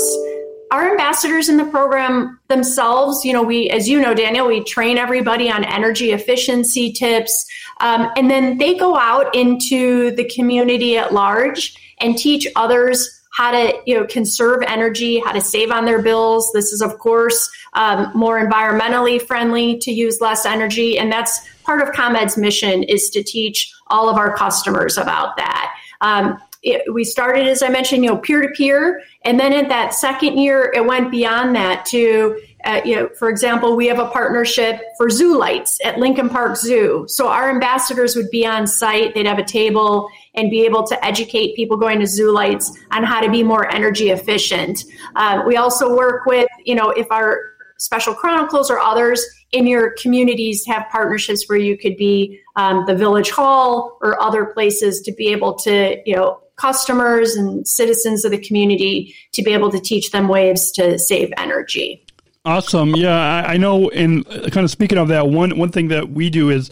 Our 0.75 0.91
ambassadors 0.91 1.47
in 1.47 1.55
the 1.55 1.63
program 1.63 2.37
themselves, 2.49 3.23
you 3.23 3.31
know, 3.31 3.41
we, 3.41 3.69
as 3.69 3.87
you 3.87 4.01
know, 4.01 4.13
Daniel, 4.13 4.45
we 4.45 4.61
train 4.61 4.97
everybody 4.97 5.49
on 5.49 5.63
energy 5.63 6.11
efficiency 6.11 6.91
tips. 6.91 7.47
Um, 7.79 8.11
and 8.17 8.29
then 8.29 8.57
they 8.57 8.75
go 8.75 8.97
out 8.97 9.33
into 9.33 10.11
the 10.17 10.25
community 10.25 10.97
at 10.97 11.13
large 11.13 11.95
and 12.01 12.17
teach 12.17 12.45
others 12.57 13.09
how 13.31 13.51
to 13.51 13.73
you 13.85 13.97
know 13.97 14.05
conserve 14.05 14.63
energy, 14.67 15.19
how 15.19 15.31
to 15.31 15.39
save 15.39 15.71
on 15.71 15.85
their 15.85 16.01
bills. 16.01 16.51
This 16.51 16.73
is 16.73 16.81
of 16.81 16.99
course 16.99 17.49
um, 17.71 18.11
more 18.13 18.45
environmentally 18.45 19.21
friendly 19.21 19.77
to 19.77 19.91
use 19.91 20.19
less 20.19 20.45
energy, 20.45 20.99
and 20.99 21.09
that's 21.09 21.39
part 21.63 21.81
of 21.81 21.95
ComEd's 21.95 22.37
mission 22.37 22.83
is 22.83 23.09
to 23.11 23.23
teach 23.23 23.73
all 23.87 24.09
of 24.09 24.17
our 24.17 24.35
customers 24.35 24.97
about 24.97 25.37
that. 25.37 25.73
Um, 26.01 26.37
it, 26.65 26.91
we 26.91 27.03
started, 27.03 27.47
as 27.47 27.61
I 27.61 27.69
mentioned, 27.69 28.03
you 28.03 28.09
know, 28.09 28.17
peer 28.17 28.41
to 28.41 28.49
peer, 28.49 29.03
and 29.23 29.39
then 29.39 29.53
in 29.53 29.67
that 29.67 29.93
second 29.93 30.39
year, 30.39 30.71
it 30.75 30.83
went 30.83 31.11
beyond 31.11 31.55
that 31.55 31.85
to, 31.87 32.41
uh, 32.65 32.81
you 32.83 32.95
know, 32.95 33.07
for 33.19 33.29
example, 33.29 33.75
we 33.75 33.85
have 33.85 33.99
a 33.99 34.09
partnership 34.09 34.81
for 34.97 35.07
zoo 35.11 35.37
lights 35.37 35.77
at 35.85 35.99
Lincoln 35.99 36.27
Park 36.27 36.57
Zoo. 36.57 37.05
So 37.07 37.27
our 37.27 37.51
ambassadors 37.51 38.15
would 38.15 38.31
be 38.31 38.47
on 38.47 38.65
site; 38.65 39.13
they'd 39.13 39.27
have 39.27 39.37
a 39.37 39.43
table 39.43 40.09
and 40.33 40.49
be 40.49 40.65
able 40.65 40.83
to 40.87 41.05
educate 41.05 41.55
people 41.55 41.77
going 41.77 41.99
to 41.99 42.07
zoo 42.07 42.31
lights 42.31 42.75
on 42.91 43.03
how 43.03 43.21
to 43.21 43.29
be 43.29 43.43
more 43.43 43.71
energy 43.71 44.09
efficient. 44.09 44.83
Uh, 45.15 45.43
we 45.45 45.57
also 45.57 45.95
work 45.95 46.25
with, 46.25 46.49
you 46.65 46.73
know, 46.73 46.89
if 46.89 47.11
our 47.11 47.39
Special 47.77 48.15
Chronicles 48.15 48.71
or 48.71 48.79
others 48.79 49.23
in 49.51 49.67
your 49.67 49.91
communities 50.01 50.65
have 50.65 50.87
partnerships 50.89 51.47
where 51.47 51.57
you 51.57 51.77
could 51.77 51.97
be 51.97 52.39
um, 52.55 52.85
the 52.87 52.95
village 52.95 53.29
hall 53.29 53.97
or 54.01 54.19
other 54.21 54.45
places 54.45 55.01
to 55.01 55.11
be 55.11 55.27
able 55.27 55.53
to, 55.53 56.01
you 56.05 56.15
know, 56.15 56.39
customers 56.55 57.35
and 57.35 57.67
citizens 57.67 58.25
of 58.25 58.31
the 58.31 58.37
community 58.37 59.15
to 59.33 59.43
be 59.43 59.53
able 59.53 59.71
to 59.71 59.79
teach 59.79 60.11
them 60.11 60.27
ways 60.27 60.71
to 60.71 60.97
save 60.97 61.31
energy. 61.37 62.05
Awesome. 62.45 62.95
Yeah, 62.95 63.17
I, 63.17 63.53
I 63.53 63.57
know. 63.57 63.89
And 63.89 64.25
kind 64.25 64.63
of 64.63 64.71
speaking 64.71 64.97
of 64.97 65.07
that, 65.07 65.27
one 65.27 65.57
one 65.57 65.71
thing 65.71 65.87
that 65.87 66.11
we 66.11 66.29
do 66.29 66.49
is 66.49 66.71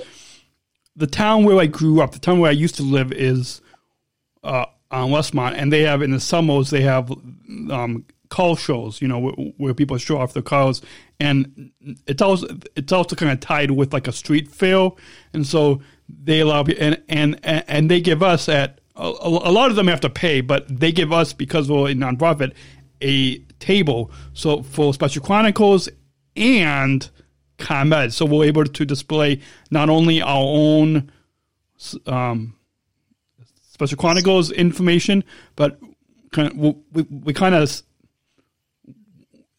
the 0.96 1.08
town 1.08 1.44
where 1.44 1.60
I 1.60 1.66
grew 1.66 2.02
up, 2.02 2.12
the 2.12 2.20
town 2.20 2.40
where 2.40 2.50
I 2.50 2.54
used 2.54 2.76
to 2.76 2.84
live 2.84 3.12
is 3.12 3.62
uh, 4.44 4.66
on 4.92 5.10
Westmont, 5.10 5.56
and 5.56 5.74
they 5.74 5.82
have 5.82 6.04
in 6.04 6.12
the 6.12 6.20
summers 6.20 6.70
they 6.70 6.82
have 6.82 7.12
um, 7.72 8.06
car 8.30 8.56
shows, 8.56 9.02
you 9.02 9.08
know, 9.08 9.20
where, 9.20 9.34
where, 9.58 9.74
people 9.74 9.98
show 9.98 10.18
off 10.18 10.34
their 10.34 10.44
cars, 10.44 10.82
and 11.20 11.72
it's 12.06 12.22
also 12.22 12.48
it's 12.76 12.92
also 12.92 13.16
kind 13.16 13.32
of 13.32 13.40
tied 13.40 13.72
with 13.72 13.94
like 13.94 14.08
a 14.08 14.12
street 14.12 14.50
fair, 14.50 14.90
and 15.34 15.48
so 15.48 15.82
they 16.08 16.42
allow 16.42 16.64
and 16.64 17.02
and 17.10 17.40
and 17.44 17.90
they 17.90 18.00
give 18.00 18.22
us 18.22 18.48
at 18.48 18.80
a, 18.96 19.08
a 19.08 19.52
lot 19.52 19.70
of 19.70 19.76
them 19.76 19.88
have 19.88 20.02
to 20.02 20.10
pay, 20.10 20.42
but 20.42 20.68
they 20.68 20.92
give 20.92 21.12
us 21.12 21.34
because 21.34 21.70
we're 21.70 21.90
a 21.90 21.94
nonprofit 21.94 22.54
a 23.02 23.38
table. 23.60 24.12
So 24.34 24.64
for 24.64 24.94
Special 24.94 25.22
Chronicles 25.22 25.90
and 26.36 27.10
ComEd. 27.58 28.14
So 28.14 28.26
we're 28.26 28.46
able 28.46 28.66
to 28.66 28.86
display 28.86 29.42
not 29.70 29.90
only 29.90 30.22
our 30.22 30.44
own 30.44 31.12
um, 32.08 32.56
Special 33.72 33.98
Chronicles 33.98 34.52
information, 34.52 35.24
but 35.56 35.80
of, 36.32 36.76
we, 36.92 37.04
we 37.04 37.34
kind 37.34 37.56
of, 37.56 37.82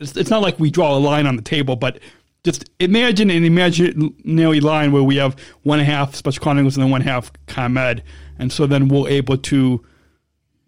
it's, 0.00 0.16
it's 0.16 0.30
not 0.30 0.42
like 0.42 0.58
we 0.58 0.70
draw 0.70 0.96
a 0.96 0.98
line 0.98 1.26
on 1.26 1.36
the 1.36 1.42
table, 1.42 1.76
but 1.76 2.00
just 2.44 2.70
imagine 2.78 3.30
an 3.30 3.44
imaginary 3.44 4.60
line 4.60 4.92
where 4.92 5.02
we 5.02 5.16
have 5.16 5.36
one 5.62 5.78
half 5.78 6.14
Special 6.14 6.42
Chronicles 6.42 6.76
and 6.76 6.84
then 6.84 6.90
one 6.90 7.00
half 7.00 7.32
ComEd. 7.46 8.02
And 8.38 8.52
so 8.52 8.66
then 8.66 8.88
we're 8.88 9.08
able 9.08 9.36
to 9.38 9.84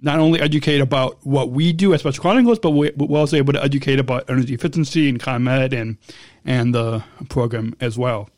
not 0.01 0.19
only 0.19 0.41
educate 0.41 0.81
about 0.81 1.19
what 1.27 1.51
we 1.51 1.73
do 1.73 1.95
as 1.95 2.01
Special 2.01 2.23
Chronicles, 2.23 2.59
but 2.59 2.71
we're 2.71 3.19
also 3.19 3.37
able 3.37 3.53
to 3.55 3.63
educate 3.63 3.99
about 3.99 4.29
energy 4.29 4.55
efficiency 4.55 5.09
and 5.09 5.19
ComEd 5.19 5.73
and 5.73 5.97
and 6.45 6.75
the 6.75 7.03
program 7.29 7.75
as 7.81 7.99
well. 7.99 8.29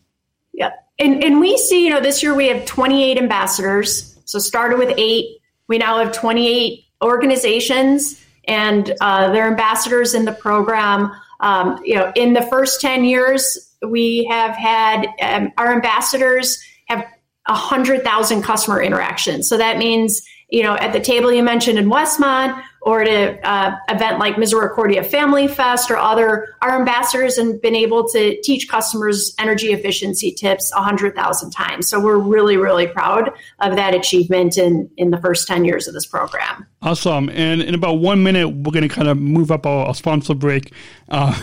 Yeah, 0.53 0.71
and 0.99 1.23
and 1.23 1.41
we 1.41 1.57
see 1.59 1.85
you 1.85 1.91
know 1.91 2.01
this 2.01 2.23
year 2.23 2.35
we 2.35 2.49
have 2.49 2.65
28 2.65 3.19
ambassadors. 3.19 4.19
So 4.25 4.39
started 4.39 4.79
with 4.79 4.95
eight, 4.99 5.39
we 5.69 5.79
now 5.79 5.99
have 5.99 6.13
28 6.13 6.85
organizations 7.03 8.23
and 8.47 8.95
uh, 9.01 9.31
their 9.33 9.47
ambassadors 9.47 10.15
in 10.15 10.25
the 10.25 10.33
program. 10.33 11.13
Um, 11.41 11.81
you 11.85 11.95
know, 11.95 12.13
in 12.17 12.33
the 12.33 12.43
first 12.43 12.81
10 12.81 13.05
years, 13.05 13.77
we 13.87 14.25
have 14.31 14.57
had 14.57 15.07
um, 15.23 15.53
our 15.57 15.73
ambassadors 15.73 16.61
have 16.87 17.05
100,000 17.49 18.43
customer 18.43 18.83
interactions. 18.83 19.49
So 19.49 19.57
that 19.57 19.79
means 19.79 20.23
you 20.51 20.63
know, 20.63 20.77
at 20.77 20.93
the 20.93 21.01
table 21.01 21.31
you 21.33 21.43
mentioned 21.43 21.79
in 21.79 21.91
Westmont 21.91 22.63
or 22.81 23.03
at 23.03 23.09
an 23.09 23.39
uh, 23.45 23.77
event 23.91 24.19
like 24.19 24.39
Misericordia 24.39 25.05
Family 25.05 25.47
Fest 25.47 25.91
or 25.91 25.99
other, 25.99 26.55
our 26.63 26.79
ambassadors 26.79 27.37
have 27.37 27.61
been 27.61 27.75
able 27.75 28.09
to 28.09 28.41
teach 28.41 28.67
customers 28.67 29.35
energy 29.39 29.73
efficiency 29.73 30.33
tips 30.33 30.73
100,000 30.75 31.51
times. 31.51 31.87
So 31.87 32.01
we're 32.01 32.17
really, 32.17 32.57
really 32.57 32.87
proud 32.87 33.31
of 33.61 33.77
that 33.77 33.95
achievement 33.95 34.57
in, 34.57 34.89
in 34.97 35.11
the 35.11 35.19
first 35.19 35.47
10 35.49 35.67
years 35.67 35.87
of 35.87 35.93
this 35.93 36.07
program. 36.07 36.67
Awesome. 36.81 37.29
And 37.29 37.61
in 37.61 37.75
about 37.75 37.99
one 37.99 38.23
minute, 38.23 38.49
we're 38.49 38.73
going 38.73 38.89
to 38.89 38.95
kind 38.95 39.09
of 39.09 39.19
move 39.19 39.51
up 39.51 39.67
our, 39.67 39.87
our 39.87 39.95
sponsor 39.95 40.35
break. 40.35 40.73
Uh, 41.11 41.39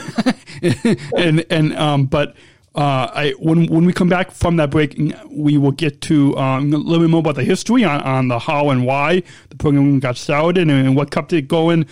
and, 1.15 1.45
and, 1.51 1.77
um, 1.77 2.05
but, 2.07 2.35
uh, 2.75 3.09
I, 3.13 3.33
when 3.39 3.67
when 3.67 3.85
we 3.85 3.93
come 3.93 4.09
back 4.09 4.31
from 4.31 4.57
that 4.57 4.69
break, 4.69 4.99
we 5.29 5.57
will 5.57 5.71
get 5.71 6.01
to 6.01 6.37
um, 6.37 6.73
a 6.73 6.77
little 6.77 7.05
bit 7.05 7.09
more 7.09 7.21
about 7.21 7.35
the 7.35 7.43
history 7.43 7.85
on, 7.85 8.01
on 8.01 8.27
the 8.27 8.37
how 8.37 8.69
and 8.69 8.85
why 8.85 9.23
the 9.49 9.55
program 9.55 9.99
got 9.99 10.17
started 10.17 10.57
and, 10.61 10.71
and 10.71 10.95
what 10.95 11.09
kept 11.09 11.31
it 11.31 11.47
going 11.47 11.85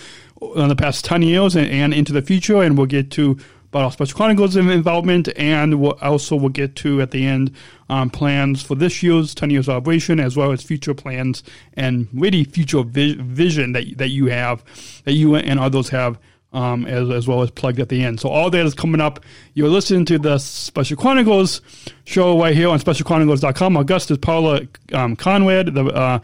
in 0.55 0.67
the 0.67 0.75
past 0.75 1.05
10 1.05 1.21
years 1.21 1.55
and, 1.55 1.69
and, 1.69 1.93
into 1.93 2.11
the 2.11 2.21
future. 2.21 2.61
And 2.61 2.77
we'll 2.77 2.87
get 2.87 3.11
to 3.11 3.37
about 3.69 3.85
our 3.85 3.91
Special 3.93 4.17
Chronicles 4.17 4.57
involvement, 4.57 5.29
and 5.37 5.79
we'll 5.79 5.97
also 6.01 6.35
we'll 6.35 6.49
get 6.49 6.75
to 6.75 7.01
at 7.01 7.11
the 7.11 7.25
end 7.25 7.55
um, 7.87 8.09
plans 8.09 8.61
for 8.61 8.75
this 8.75 9.01
year's 9.01 9.33
10 9.33 9.51
year 9.51 9.63
celebration, 9.63 10.19
as 10.19 10.35
well 10.35 10.51
as 10.51 10.61
future 10.61 10.93
plans 10.93 11.43
and 11.75 12.09
really 12.13 12.43
future 12.43 12.83
vi- 12.83 13.15
vision 13.15 13.71
that 13.71 13.97
that 13.97 14.09
you 14.09 14.25
have, 14.25 14.63
that 15.05 15.13
you 15.13 15.35
and 15.35 15.59
others 15.59 15.89
have 15.89 16.19
um, 16.53 16.85
as, 16.85 17.09
as 17.09 17.27
well 17.27 17.41
as 17.41 17.51
plugged 17.51 17.79
at 17.79 17.89
the 17.89 18.03
end. 18.03 18.19
So 18.19 18.29
all 18.29 18.49
that 18.49 18.65
is 18.65 18.73
coming 18.73 19.01
up. 19.01 19.19
You're 19.53 19.69
listening 19.69 20.05
to 20.05 20.19
the 20.19 20.37
Special 20.37 20.95
Chronicles 20.95 21.61
show 22.05 22.39
right 22.39 22.55
here 22.55 22.69
on 22.69 22.79
specialchronicles.com. 22.79 23.77
Is 23.93 24.17
Paula 24.17 24.61
um, 24.93 25.15
Conrad, 25.15 25.73
the 25.73 25.85
uh, 25.85 26.19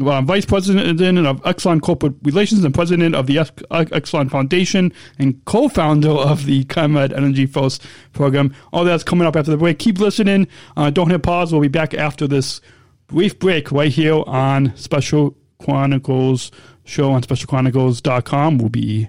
uh, 0.00 0.22
Vice 0.22 0.44
President 0.44 1.00
of 1.26 1.42
Exelon 1.42 1.80
Corporate 1.80 2.14
Relations 2.22 2.64
and 2.64 2.74
President 2.74 3.14
of 3.14 3.26
the 3.26 3.36
Exelon 3.36 4.30
Foundation 4.30 4.92
and 5.18 5.44
co-founder 5.44 6.10
of 6.10 6.44
the 6.46 6.64
ComEd 6.64 7.12
Energy 7.12 7.46
Force 7.46 7.80
program. 8.12 8.54
All 8.72 8.84
that's 8.84 9.02
coming 9.02 9.26
up 9.26 9.36
after 9.36 9.50
the 9.50 9.56
break. 9.56 9.78
Keep 9.78 9.98
listening. 9.98 10.46
Uh, 10.76 10.90
don't 10.90 11.10
hit 11.10 11.22
pause. 11.22 11.52
We'll 11.52 11.62
be 11.62 11.68
back 11.68 11.94
after 11.94 12.26
this 12.26 12.60
brief 13.08 13.38
break 13.38 13.72
right 13.72 13.90
here 13.90 14.22
on 14.26 14.76
Special 14.76 15.36
Chronicles 15.58 16.52
show 16.84 17.12
on 17.12 17.22
specialchronicles.com. 17.22 18.58
We'll 18.58 18.68
be 18.68 19.08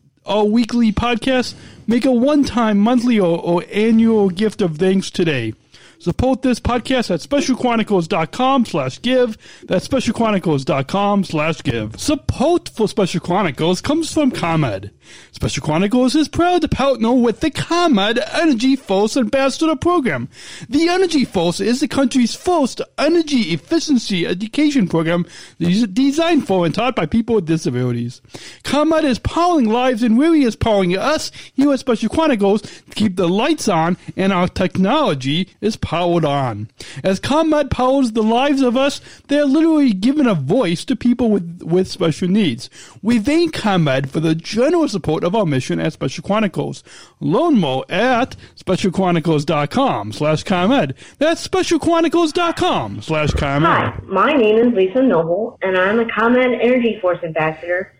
our 0.25 0.43
weekly 0.45 0.91
podcast, 0.91 1.55
make 1.87 2.05
a 2.05 2.11
one-time, 2.11 2.77
monthly, 2.77 3.19
or, 3.19 3.39
or 3.39 3.63
annual 3.71 4.29
gift 4.29 4.61
of 4.61 4.77
thanks 4.77 5.09
today. 5.09 5.53
Support 5.99 6.41
this 6.41 6.59
podcast 6.59 7.13
at 7.13 7.19
specialchronicles.com 7.19 8.65
slash 8.65 9.01
give. 9.03 9.37
That's 9.67 9.87
specialchronicles.com 9.87 11.23
slash 11.25 11.61
give. 11.61 11.99
Support 11.99 12.69
for 12.69 12.87
Special 12.87 13.21
Chronicles 13.21 13.81
comes 13.81 14.11
from 14.11 14.31
ComEd. 14.31 14.89
Special 15.31 15.63
Chronicles 15.63 16.15
is 16.15 16.27
proud 16.27 16.61
to 16.61 16.67
partner 16.67 17.13
with 17.13 17.39
the 17.39 17.49
ComEd 17.49 18.19
Energy 18.33 18.75
Force 18.75 19.17
Ambassador 19.17 19.75
Program. 19.75 20.29
The 20.69 20.89
Energy 20.89 21.25
Force 21.25 21.59
is 21.59 21.79
the 21.79 21.87
country's 21.87 22.35
first 22.35 22.81
energy 22.97 23.53
efficiency 23.53 24.27
education 24.27 24.87
program 24.87 25.25
designed 25.59 26.47
for 26.47 26.65
and 26.65 26.75
taught 26.75 26.95
by 26.95 27.05
people 27.05 27.35
with 27.35 27.45
disabilities. 27.45 28.21
ComEd 28.63 29.03
is 29.03 29.19
powering 29.19 29.69
lives 29.69 30.03
and 30.03 30.19
really 30.19 30.43
is 30.43 30.55
powering 30.55 30.95
us 30.97 31.31
here 31.53 31.71
at 31.71 31.79
Special 31.79 32.09
Chronicles 32.09 32.61
to 32.61 32.95
keep 32.95 33.15
the 33.15 33.29
lights 33.29 33.67
on 33.67 33.97
and 34.15 34.31
our 34.31 34.47
technology 34.47 35.49
is 35.61 35.75
powered 35.75 36.25
on. 36.25 36.69
As 37.03 37.19
ComEd 37.19 37.71
powers 37.71 38.11
the 38.11 38.23
lives 38.23 38.61
of 38.61 38.77
us, 38.77 39.01
they're 39.27 39.45
literally 39.45 39.93
giving 39.93 40.27
a 40.27 40.35
voice 40.35 40.85
to 40.85 40.95
people 40.95 41.29
with, 41.29 41.61
with 41.63 41.87
special 41.87 42.27
needs. 42.27 42.69
We 43.01 43.19
thank 43.19 43.53
ComEd 43.53 44.09
for 44.09 44.19
the 44.19 44.35
generous 44.35 44.93
support 45.01 45.23
of 45.23 45.33
our 45.33 45.47
mission 45.47 45.79
at 45.79 45.91
Special 45.93 46.23
Chronicles. 46.23 46.83
Learn 47.19 47.57
more 47.57 47.83
at 47.89 48.35
specialchronicles.com 48.55 50.11
slash 50.13 50.43
ComEd. 50.43 50.93
That's 51.17 51.47
specialchronicles.com 51.47 53.01
slash 53.01 53.31
ComEd. 53.31 53.65
Hi, 53.65 53.99
my 54.05 54.33
name 54.33 54.57
is 54.59 54.73
Lisa 54.75 55.01
Noble, 55.01 55.57
and 55.63 55.75
I'm 55.75 55.99
a 55.99 56.05
ComEd 56.05 56.61
Energy 56.61 56.99
Force 57.01 57.17
Ambassador 57.23 57.93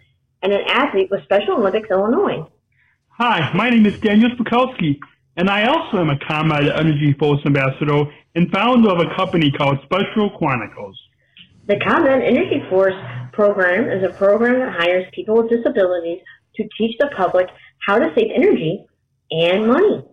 and 0.44 0.54
an 0.54 0.62
athlete 0.68 1.10
with 1.10 1.24
Special 1.24 1.56
Olympics 1.56 1.90
Illinois. 1.90 2.46
Hi, 3.18 3.52
my 3.56 3.72
name 3.72 3.88
is 3.88 4.00
Daniel 4.00 4.30
Smrokowski, 4.30 5.00
and 5.38 5.50
I 5.50 5.66
also 5.66 5.98
am 5.98 6.12
a 6.12 6.20
ComEd 6.20 6.70
Energy 6.70 7.16
Force 7.18 7.42
Ambassador 7.48 8.04
and 8.36 8.52
founder 8.52 8.92
of 8.92 9.00
a 9.00 9.16
company 9.16 9.52
called 9.52 9.80
Special 9.86 10.30
Chronicles. 10.38 11.00
The 11.66 11.80
ComEd 11.84 12.22
Energy 12.22 12.64
Force 12.70 12.94
program 13.34 13.90
is 13.90 14.04
a 14.04 14.14
program 14.14 14.60
that 14.60 14.80
hires 14.80 15.06
people 15.16 15.38
with 15.38 15.50
disabilities 15.50 16.20
to 16.56 16.68
teach 16.78 16.96
the 17.00 17.10
public 17.16 17.48
how 17.86 18.00
to 18.00 18.12
save 18.16 18.32
energy 18.36 18.86
and 19.32 19.68
money. 19.68 20.04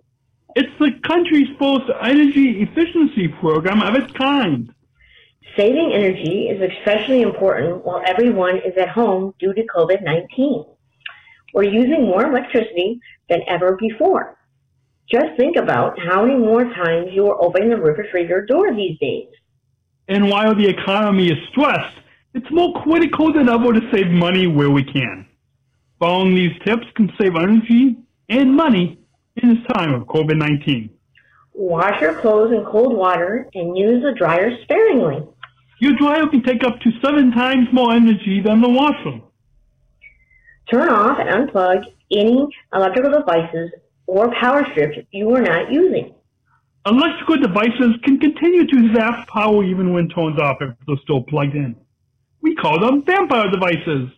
It's 0.56 0.72
the 0.78 0.92
country's 1.06 1.48
first 1.58 1.84
energy 2.02 2.62
efficiency 2.62 3.28
program 3.28 3.82
of 3.82 3.94
its 3.94 4.12
kind. 4.12 4.72
Saving 5.56 5.92
energy 5.94 6.48
is 6.48 6.60
especially 6.60 7.22
important 7.22 7.84
while 7.84 8.02
everyone 8.06 8.56
is 8.58 8.76
at 8.80 8.88
home 8.88 9.34
due 9.38 9.52
to 9.52 9.62
COVID 9.74 10.02
19. 10.02 10.64
We're 11.54 11.64
using 11.64 12.02
more 12.02 12.26
electricity 12.26 13.00
than 13.28 13.40
ever 13.48 13.76
before. 13.76 14.36
Just 15.10 15.36
think 15.36 15.56
about 15.56 15.98
how 15.98 16.24
many 16.24 16.38
more 16.38 16.64
times 16.64 17.08
you 17.12 17.26
are 17.28 17.42
opening 17.42 17.70
the 17.70 17.76
refrigerator 17.76 18.44
door 18.44 18.74
these 18.74 18.98
days. 18.98 19.28
And 20.08 20.28
while 20.28 20.54
the 20.54 20.66
economy 20.66 21.28
is 21.28 21.38
stressed, 21.50 21.98
it's 22.34 22.50
more 22.50 22.82
critical 22.82 23.32
than 23.32 23.48
ever 23.48 23.72
to 23.72 23.80
save 23.92 24.08
money 24.08 24.46
where 24.46 24.70
we 24.70 24.84
can. 24.84 25.27
Following 25.98 26.34
these 26.36 26.56
tips 26.64 26.86
can 26.94 27.12
save 27.20 27.34
energy 27.34 27.96
and 28.28 28.54
money 28.54 29.00
in 29.36 29.48
this 29.48 29.66
time 29.74 29.92
of 29.94 30.06
COVID 30.06 30.36
19. 30.36 30.90
Wash 31.54 32.00
your 32.00 32.14
clothes 32.20 32.52
in 32.52 32.64
cold 32.64 32.96
water 32.96 33.48
and 33.54 33.76
use 33.76 34.02
the 34.04 34.12
dryer 34.16 34.56
sparingly. 34.62 35.26
Your 35.80 35.96
dryer 35.96 36.28
can 36.28 36.44
take 36.44 36.62
up 36.62 36.78
to 36.80 36.90
seven 37.04 37.32
times 37.32 37.66
more 37.72 37.92
energy 37.92 38.40
than 38.40 38.60
the 38.60 38.68
washer. 38.68 39.20
Turn 40.70 40.88
off 40.88 41.18
and 41.18 41.28
unplug 41.28 41.82
any 42.12 42.46
electrical 42.72 43.10
devices 43.10 43.70
or 44.06 44.32
power 44.40 44.64
strips 44.70 44.98
you 45.10 45.34
are 45.34 45.42
not 45.42 45.72
using. 45.72 46.14
Electrical 46.86 47.38
devices 47.38 47.96
can 48.04 48.20
continue 48.20 48.66
to 48.66 48.94
zap 48.94 49.26
power 49.26 49.64
even 49.64 49.92
when 49.92 50.08
turned 50.08 50.38
off 50.38 50.58
if 50.60 50.74
they're 50.86 50.96
still 51.02 51.22
plugged 51.24 51.54
in. 51.54 51.74
We 52.40 52.54
call 52.54 52.78
them 52.78 53.02
vampire 53.04 53.50
devices. 53.50 54.10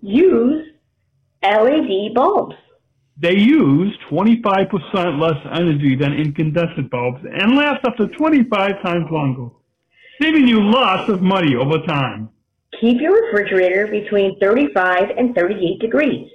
Use 0.00 0.69
LED 1.42 2.14
bulbs. 2.14 2.56
They 3.16 3.36
use 3.36 3.96
25% 4.10 5.20
less 5.20 5.46
energy 5.52 5.94
than 5.94 6.14
incandescent 6.14 6.90
bulbs 6.90 7.20
and 7.24 7.56
last 7.56 7.84
up 7.84 7.96
to 7.96 8.06
25 8.06 8.82
times 8.82 9.10
longer, 9.10 9.50
saving 10.20 10.48
you 10.48 10.60
lots 10.60 11.10
of 11.10 11.20
money 11.20 11.54
over 11.54 11.78
time. 11.86 12.30
Keep 12.80 13.00
your 13.00 13.26
refrigerator 13.26 13.86
between 13.88 14.38
35 14.38 15.10
and 15.18 15.34
38 15.34 15.80
degrees. 15.80 16.30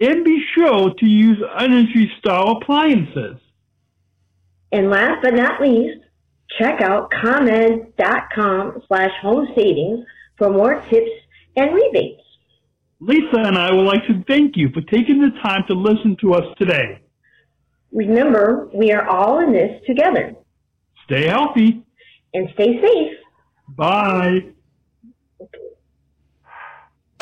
And 0.00 0.24
be 0.24 0.42
sure 0.54 0.94
to 0.94 1.06
use 1.06 1.38
Energy 1.58 2.10
Star 2.18 2.56
appliances. 2.56 3.36
And 4.72 4.88
last 4.88 5.20
but 5.22 5.34
not 5.34 5.60
least, 5.60 6.00
check 6.58 6.80
out 6.80 7.10
ComEd.com 7.10 8.82
slash 8.88 9.12
home 9.20 9.48
savings 9.54 10.04
for 10.38 10.48
more 10.48 10.80
tips 10.88 11.10
and 11.56 11.74
rebates. 11.74 12.21
Lisa 13.02 13.38
and 13.38 13.58
I 13.58 13.72
would 13.72 13.84
like 13.84 14.06
to 14.06 14.22
thank 14.28 14.56
you 14.56 14.70
for 14.70 14.80
taking 14.82 15.20
the 15.20 15.36
time 15.42 15.64
to 15.66 15.74
listen 15.74 16.16
to 16.20 16.34
us 16.34 16.44
today. 16.56 17.00
Remember, 17.90 18.70
we 18.72 18.92
are 18.92 19.08
all 19.08 19.40
in 19.40 19.52
this 19.52 19.82
together. 19.88 20.36
Stay 21.04 21.26
healthy. 21.26 21.82
And 22.32 22.48
stay 22.54 22.80
safe. 22.80 23.18
Bye. 23.68 24.52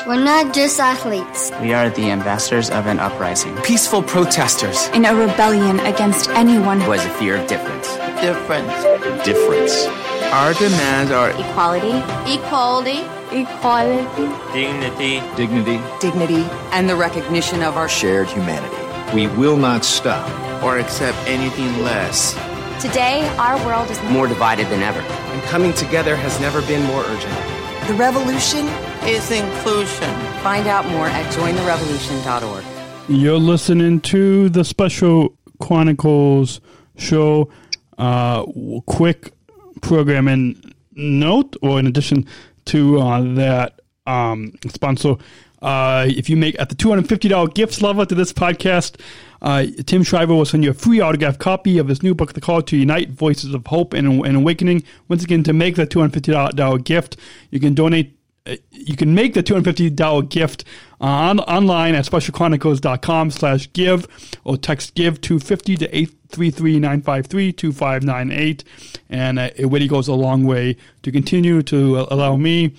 We're 0.05 0.23
not 0.23 0.53
just 0.53 0.79
athletes. 0.79 1.51
We 1.61 1.73
are 1.73 1.89
the 1.89 2.11
ambassadors 2.11 2.69
of 2.69 2.85
an 2.85 2.99
uprising. 2.99 3.55
Peaceful 3.63 4.03
protesters. 4.03 4.87
In 4.89 5.05
a 5.05 5.15
rebellion 5.15 5.79
against 5.79 6.29
anyone 6.29 6.79
who 6.79 6.91
has 6.91 7.03
a 7.03 7.09
fear 7.09 7.37
of 7.37 7.47
difference. 7.47 7.87
Difference. 8.21 9.25
Difference. 9.25 10.10
Our 10.31 10.53
demands 10.53 11.11
are 11.11 11.31
equality, 11.31 11.91
equality, 12.25 13.01
equality, 13.33 14.53
dignity, 14.53 15.19
dignity, 15.35 15.81
dignity, 15.99 16.43
and 16.71 16.89
the 16.89 16.95
recognition 16.95 17.61
of 17.61 17.75
our 17.75 17.89
shared 17.89 18.29
humanity. 18.29 18.77
We 19.13 19.27
will 19.27 19.57
not 19.57 19.83
stop 19.83 20.25
or 20.63 20.79
accept 20.79 21.17
anything 21.27 21.83
less. 21.83 22.33
Today, 22.81 23.27
our 23.37 23.57
world 23.65 23.91
is 23.91 24.01
more 24.03 24.25
divided 24.25 24.67
than 24.67 24.81
ever. 24.81 25.01
And 25.01 25.43
coming 25.49 25.73
together 25.73 26.15
has 26.15 26.39
never 26.39 26.61
been 26.61 26.83
more 26.83 27.03
urgent. 27.03 27.87
The 27.87 27.95
revolution 27.95 28.67
is 29.03 29.29
inclusion. 29.31 30.09
Find 30.43 30.65
out 30.65 30.85
more 30.85 31.07
at 31.07 31.29
jointherevolution.org. 31.33 32.63
You're 33.09 33.37
listening 33.37 33.99
to 33.99 34.47
the 34.47 34.63
Special 34.63 35.37
Chronicles 35.59 36.61
show. 36.95 37.49
Uh, 37.97 38.45
quick 38.85 39.33
programming 39.81 40.73
note, 40.93 41.55
or 41.61 41.79
in 41.79 41.87
addition 41.87 42.25
to 42.65 42.99
uh, 42.99 43.21
that 43.35 43.81
um, 44.05 44.53
sponsor, 44.67 45.15
uh, 45.61 46.05
if 46.07 46.29
you 46.29 46.35
make 46.35 46.59
at 46.59 46.69
the 46.69 46.75
$250 46.75 47.53
gifts 47.53 47.81
level 47.81 48.05
to 48.05 48.15
this 48.15 48.33
podcast, 48.33 48.99
uh, 49.41 49.65
Tim 49.85 50.03
Shriver 50.03 50.33
will 50.33 50.45
send 50.45 50.63
you 50.63 50.71
a 50.71 50.73
free 50.73 51.01
autographed 51.01 51.39
copy 51.39 51.77
of 51.77 51.87
his 51.87 52.03
new 52.03 52.13
book, 52.13 52.33
The 52.33 52.41
Call 52.41 52.61
to 52.63 52.77
Unite 52.77 53.09
Voices 53.09 53.53
of 53.53 53.65
Hope 53.67 53.93
and, 53.93 54.25
and 54.25 54.37
Awakening. 54.37 54.83
Once 55.07 55.23
again, 55.23 55.43
to 55.43 55.53
make 55.53 55.75
that 55.75 55.89
$250 55.89 56.83
gift, 56.83 57.17
you 57.49 57.59
can 57.59 57.73
donate. 57.73 58.17
Uh, 58.43 58.55
you 58.71 58.95
can 58.95 59.13
make 59.13 59.35
the 59.35 59.43
$250 59.43 60.27
gift 60.29 60.63
on, 60.99 61.39
online 61.41 61.93
at 61.93 62.05
specialchronicles.com 62.05 63.29
slash 63.29 63.71
give 63.73 64.07
or 64.43 64.57
text 64.57 64.95
give 64.95 65.21
250 65.21 65.77
to 65.77 65.95
8 65.95 66.20
833-953-2598. 66.31 68.63
And 69.09 69.39
uh, 69.39 69.49
it 69.55 69.67
really 69.67 69.87
goes 69.87 70.07
a 70.07 70.13
long 70.13 70.45
way 70.45 70.77
to 71.03 71.11
continue 71.11 71.61
to 71.63 71.97
uh, 71.97 72.07
allow 72.09 72.35
me 72.35 72.73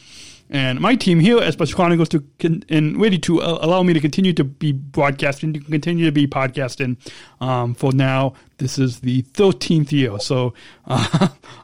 and 0.53 0.81
my 0.81 0.95
team 0.95 1.19
here 1.19 1.39
at 1.39 1.55
Special 1.55 1.75
Chronicles 1.75 2.11
to 2.11 2.23
con- 2.39 2.63
and 2.69 3.01
really 3.01 3.19
to 3.21 3.41
uh, 3.41 3.59
allow 3.63 3.83
me 3.83 3.95
to 3.95 4.01
continue 4.01 4.35
to 4.35 4.45
be 4.45 4.73
broadcasting, 4.73 5.55
to 5.55 5.61
continue 5.61 6.05
to 6.05 6.13
be 6.13 6.27
podcasting. 6.27 6.99
Um, 7.41 7.73
for 7.73 7.93
now, 7.93 8.35
this 8.59 8.79
is 8.79 9.01
the 9.01 9.23
13th 9.23 9.93
year. 9.93 10.19
So, 10.19 10.53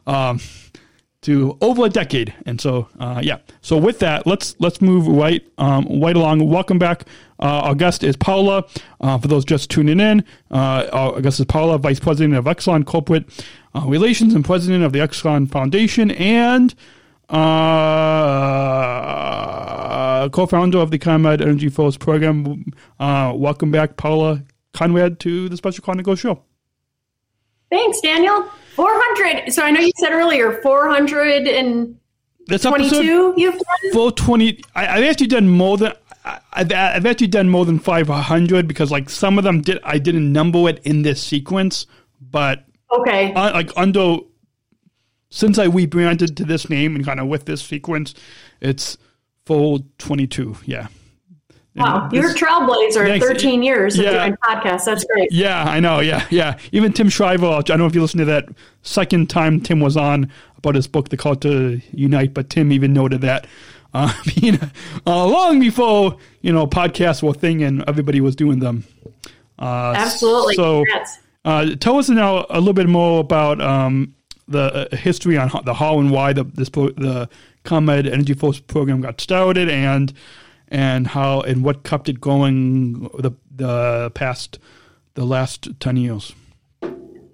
um, 0.07 0.39
to 1.21 1.57
over 1.61 1.85
a 1.85 1.89
decade. 1.89 2.33
And 2.45 2.61
so, 2.61 2.87
uh, 2.99 3.21
yeah. 3.23 3.37
So 3.61 3.77
with 3.77 3.99
that, 3.99 4.25
let's 4.25 4.55
let's 4.59 4.81
move 4.81 5.07
right 5.07 5.45
um, 5.57 6.01
right 6.01 6.15
along. 6.15 6.47
Welcome 6.49 6.79
back. 6.79 7.03
Uh, 7.39 7.61
our 7.63 7.75
guest 7.75 8.03
is 8.03 8.15
Paula. 8.15 8.63
Uh, 9.01 9.17
for 9.17 9.27
those 9.27 9.43
just 9.45 9.69
tuning 9.69 9.99
in, 9.99 10.23
uh, 10.51 10.87
our 10.91 11.21
guest 11.21 11.39
is 11.39 11.45
Paula, 11.45 11.77
Vice 11.77 11.99
President 11.99 12.35
of 12.35 12.45
Exelon 12.45 12.85
Corporate 12.85 13.25
uh, 13.75 13.83
Relations 13.85 14.33
and 14.33 14.45
President 14.45 14.83
of 14.83 14.93
the 14.93 14.99
Exelon 14.99 15.49
Foundation, 15.49 16.11
and 16.11 16.73
uh, 17.29 17.39
co-founder 20.29 20.77
of 20.79 20.91
the 20.91 20.97
ComEd 20.97 21.41
Energy 21.41 21.69
Force 21.69 21.97
program. 21.97 22.65
Welcome 22.99 23.71
back, 23.71 23.97
Paula 23.97 24.43
Conrad, 24.73 25.19
to 25.21 25.49
the 25.49 25.57
Special 25.57 25.83
Chronicles 25.83 26.19
show. 26.19 26.43
Thanks, 27.69 28.01
Daniel. 28.01 28.49
400. 28.75 29.51
So 29.51 29.63
I 29.63 29.71
know 29.71 29.81
you 29.81 29.91
said 29.97 30.11
earlier 30.11 30.61
400 30.61 31.47
and 31.47 31.99
That's 32.47 32.63
22 32.63 33.33
you've 33.37 33.53
done? 33.53 33.91
420. 33.93 34.63
I, 34.75 34.87
I've 34.87 35.03
actually 35.03 35.27
done 35.27 35.47
more 35.49 35.77
than. 35.77 35.93
I, 36.23 36.39
I've, 36.53 36.71
I've 36.71 37.05
actually 37.05 37.27
done 37.27 37.49
more 37.49 37.65
than 37.65 37.79
500 37.79 38.67
because 38.67 38.91
like 38.91 39.09
some 39.09 39.37
of 39.37 39.43
them 39.43 39.61
did 39.61 39.79
I 39.83 39.99
didn't 39.99 40.31
number 40.31 40.69
it 40.69 40.79
in 40.83 41.01
this 41.01 41.21
sequence, 41.21 41.85
but 42.21 42.65
okay, 42.91 43.33
uh, 43.33 43.51
like 43.53 43.71
under 43.75 44.17
since 45.29 45.57
I 45.59 45.65
rebranded 45.65 46.37
to 46.37 46.45
this 46.45 46.69
name 46.69 46.95
and 46.95 47.05
kind 47.05 47.19
of 47.19 47.27
with 47.27 47.45
this 47.45 47.61
sequence, 47.61 48.15
it's 48.61 48.97
full 49.45 49.85
22. 49.99 50.57
Yeah. 50.65 50.87
Wow, 51.79 52.09
you're 52.11 52.31
a 52.31 52.33
trailblazer. 52.33 53.07
Thanks. 53.07 53.25
13 53.25 53.63
years 53.63 53.97
of 53.97 54.03
Yeah. 54.05 54.25
doing 54.25 54.37
podcasts. 54.43 54.85
That's 54.85 55.03
great. 55.05 55.31
Yeah, 55.31 55.63
I 55.63 55.79
know. 55.79 56.01
Yeah, 56.01 56.25
yeah. 56.29 56.57
Even 56.71 56.91
Tim 56.91 57.07
Shriver, 57.09 57.47
I 57.47 57.61
don't 57.61 57.79
know 57.79 57.85
if 57.85 57.95
you 57.95 58.01
listened 58.01 58.19
to 58.19 58.25
that 58.25 58.49
second 58.81 59.29
time 59.29 59.61
Tim 59.61 59.79
was 59.79 59.95
on 59.95 60.29
about 60.57 60.75
his 60.75 60.87
book, 60.87 61.09
The 61.09 61.17
Call 61.17 61.35
to 61.37 61.79
Unite, 61.93 62.33
but 62.33 62.49
Tim 62.49 62.71
even 62.71 62.93
noted 62.93 63.21
that. 63.21 63.47
Uh, 63.93 64.13
being, 64.35 64.59
uh, 65.07 65.25
long 65.25 65.59
before, 65.59 66.17
you 66.41 66.51
know, 66.51 66.67
podcasts 66.67 67.23
were 67.23 67.31
a 67.31 67.33
thing 67.33 67.63
and 67.63 67.83
everybody 67.87 68.21
was 68.21 68.35
doing 68.35 68.59
them. 68.59 68.83
Uh, 69.57 69.93
Absolutely. 69.95 70.55
So, 70.55 70.85
uh, 71.45 71.75
tell 71.79 71.97
us 71.97 72.09
now 72.09 72.45
a 72.49 72.59
little 72.59 72.73
bit 72.73 72.87
more 72.89 73.19
about 73.21 73.61
um, 73.61 74.13
the 74.47 74.91
uh, 74.91 74.95
history 74.95 75.37
on 75.37 75.47
how, 75.49 75.61
the 75.61 75.73
how 75.73 75.99
and 75.99 76.11
why 76.11 76.33
the 76.33 76.43
this 76.43 76.69
pro- 76.69 76.91
the 76.91 77.29
ComEd 77.63 78.07
Energy 78.07 78.33
Force 78.33 78.59
program 78.59 79.01
got 79.01 79.19
started 79.21 79.69
and 79.69 80.13
and 80.69 81.07
how 81.07 81.41
and 81.41 81.63
what 81.63 81.83
kept 81.83 82.09
it 82.09 82.21
going 82.21 83.09
the 83.17 83.31
the 83.53 84.11
past 84.15 84.59
the 85.15 85.25
last 85.25 85.67
ten 85.79 85.97
years. 85.97 86.33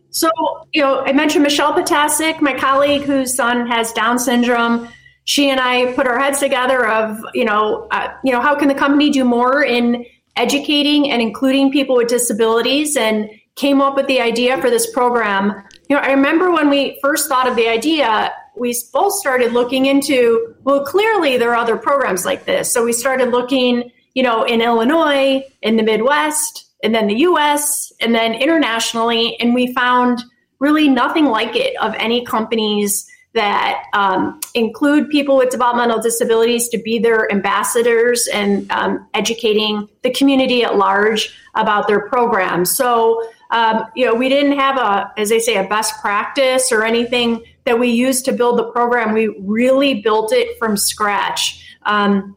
So, 0.10 0.30
you 0.74 0.82
know, 0.82 1.02
I 1.02 1.12
mentioned 1.12 1.44
Michelle 1.44 1.74
Potasic, 1.74 2.40
my 2.40 2.58
colleague 2.58 3.02
whose 3.02 3.36
son 3.36 3.68
has 3.68 3.92
Down 3.92 4.18
syndrome. 4.18 4.88
She 5.26 5.50
and 5.50 5.60
I 5.60 5.92
put 5.94 6.08
our 6.08 6.18
heads 6.18 6.40
together 6.40 6.88
of, 6.88 7.20
you 7.34 7.44
know, 7.44 7.88
uh, 7.92 8.14
you 8.24 8.32
know, 8.32 8.40
how 8.40 8.56
can 8.56 8.70
the 8.70 8.76
company 8.76 9.10
do 9.10 9.26
more 9.26 9.64
in 9.64 10.06
educating 10.38 11.12
and 11.12 11.22
including 11.22 11.72
people 11.72 11.96
with 11.96 12.08
disabilities 12.08 12.96
and 12.96 13.30
came 13.56 13.82
up 13.82 13.96
with 13.96 14.08
the 14.08 14.20
idea 14.22 14.60
for 14.62 14.70
this 14.70 14.90
program. 14.92 15.64
You 15.90 15.96
know, 15.96 16.02
I 16.02 16.12
remember 16.12 16.52
when 16.52 16.70
we 16.70 17.00
first 17.02 17.28
thought 17.28 17.48
of 17.48 17.56
the 17.56 17.68
idea, 17.68 18.34
we 18.58 18.76
both 18.94 19.14
started 19.14 19.54
looking 19.54 19.86
into, 19.86 20.56
well, 20.64 20.86
clearly 20.86 21.38
there 21.38 21.52
are 21.52 21.56
other 21.56 21.78
programs 21.78 22.26
like 22.26 22.46
this. 22.46 22.72
So 22.72 22.84
we 22.84 22.94
started 22.94 23.30
looking, 23.30 23.92
you 24.14 24.24
know, 24.24 24.44
in 24.44 24.62
Illinois, 24.62 25.44
in 25.62 25.78
the 25.78 25.84
Midwest, 25.84 26.66
and 26.84 26.94
then 26.94 27.08
the 27.08 27.20
US, 27.20 27.92
and 28.00 28.14
then 28.14 28.34
internationally. 28.34 29.40
And 29.40 29.54
we 29.54 29.74
found 29.74 30.24
really 30.60 30.88
nothing 30.88 31.26
like 31.26 31.56
it 31.56 31.76
of 31.82 31.94
any 31.96 32.24
companies 32.26 33.10
that 33.34 33.84
um, 33.94 34.40
include 34.54 35.10
people 35.10 35.36
with 35.36 35.50
developmental 35.50 36.02
disabilities 36.02 36.70
to 36.70 36.78
be 36.78 36.98
their 36.98 37.30
ambassadors 37.32 38.28
and 38.28 38.72
um, 38.72 39.06
educating 39.14 39.90
the 40.04 40.10
community 40.12 40.64
at 40.64 40.78
large 40.78 41.38
about 41.56 41.88
their 41.88 42.08
programs. 42.08 42.76
So, 42.76 43.22
um, 43.56 43.86
you 43.96 44.06
know, 44.06 44.14
we 44.14 44.28
didn't 44.28 44.60
have 44.60 44.76
a, 44.78 45.14
as 45.18 45.30
they 45.30 45.40
say, 45.40 45.56
a 45.56 45.64
best 45.64 46.02
practice 46.02 46.74
or 46.74 46.84
anything 46.84 47.42
that 47.64 47.80
we 47.80 47.88
used 47.88 48.26
to 48.26 48.34
build 48.34 48.60
the 48.60 48.66
program. 48.66 49.14
We 49.14 49.30
really 49.40 50.02
built 50.02 50.34
it 50.34 50.60
from 50.60 50.76
scratch 50.76 51.66
um, 51.84 52.36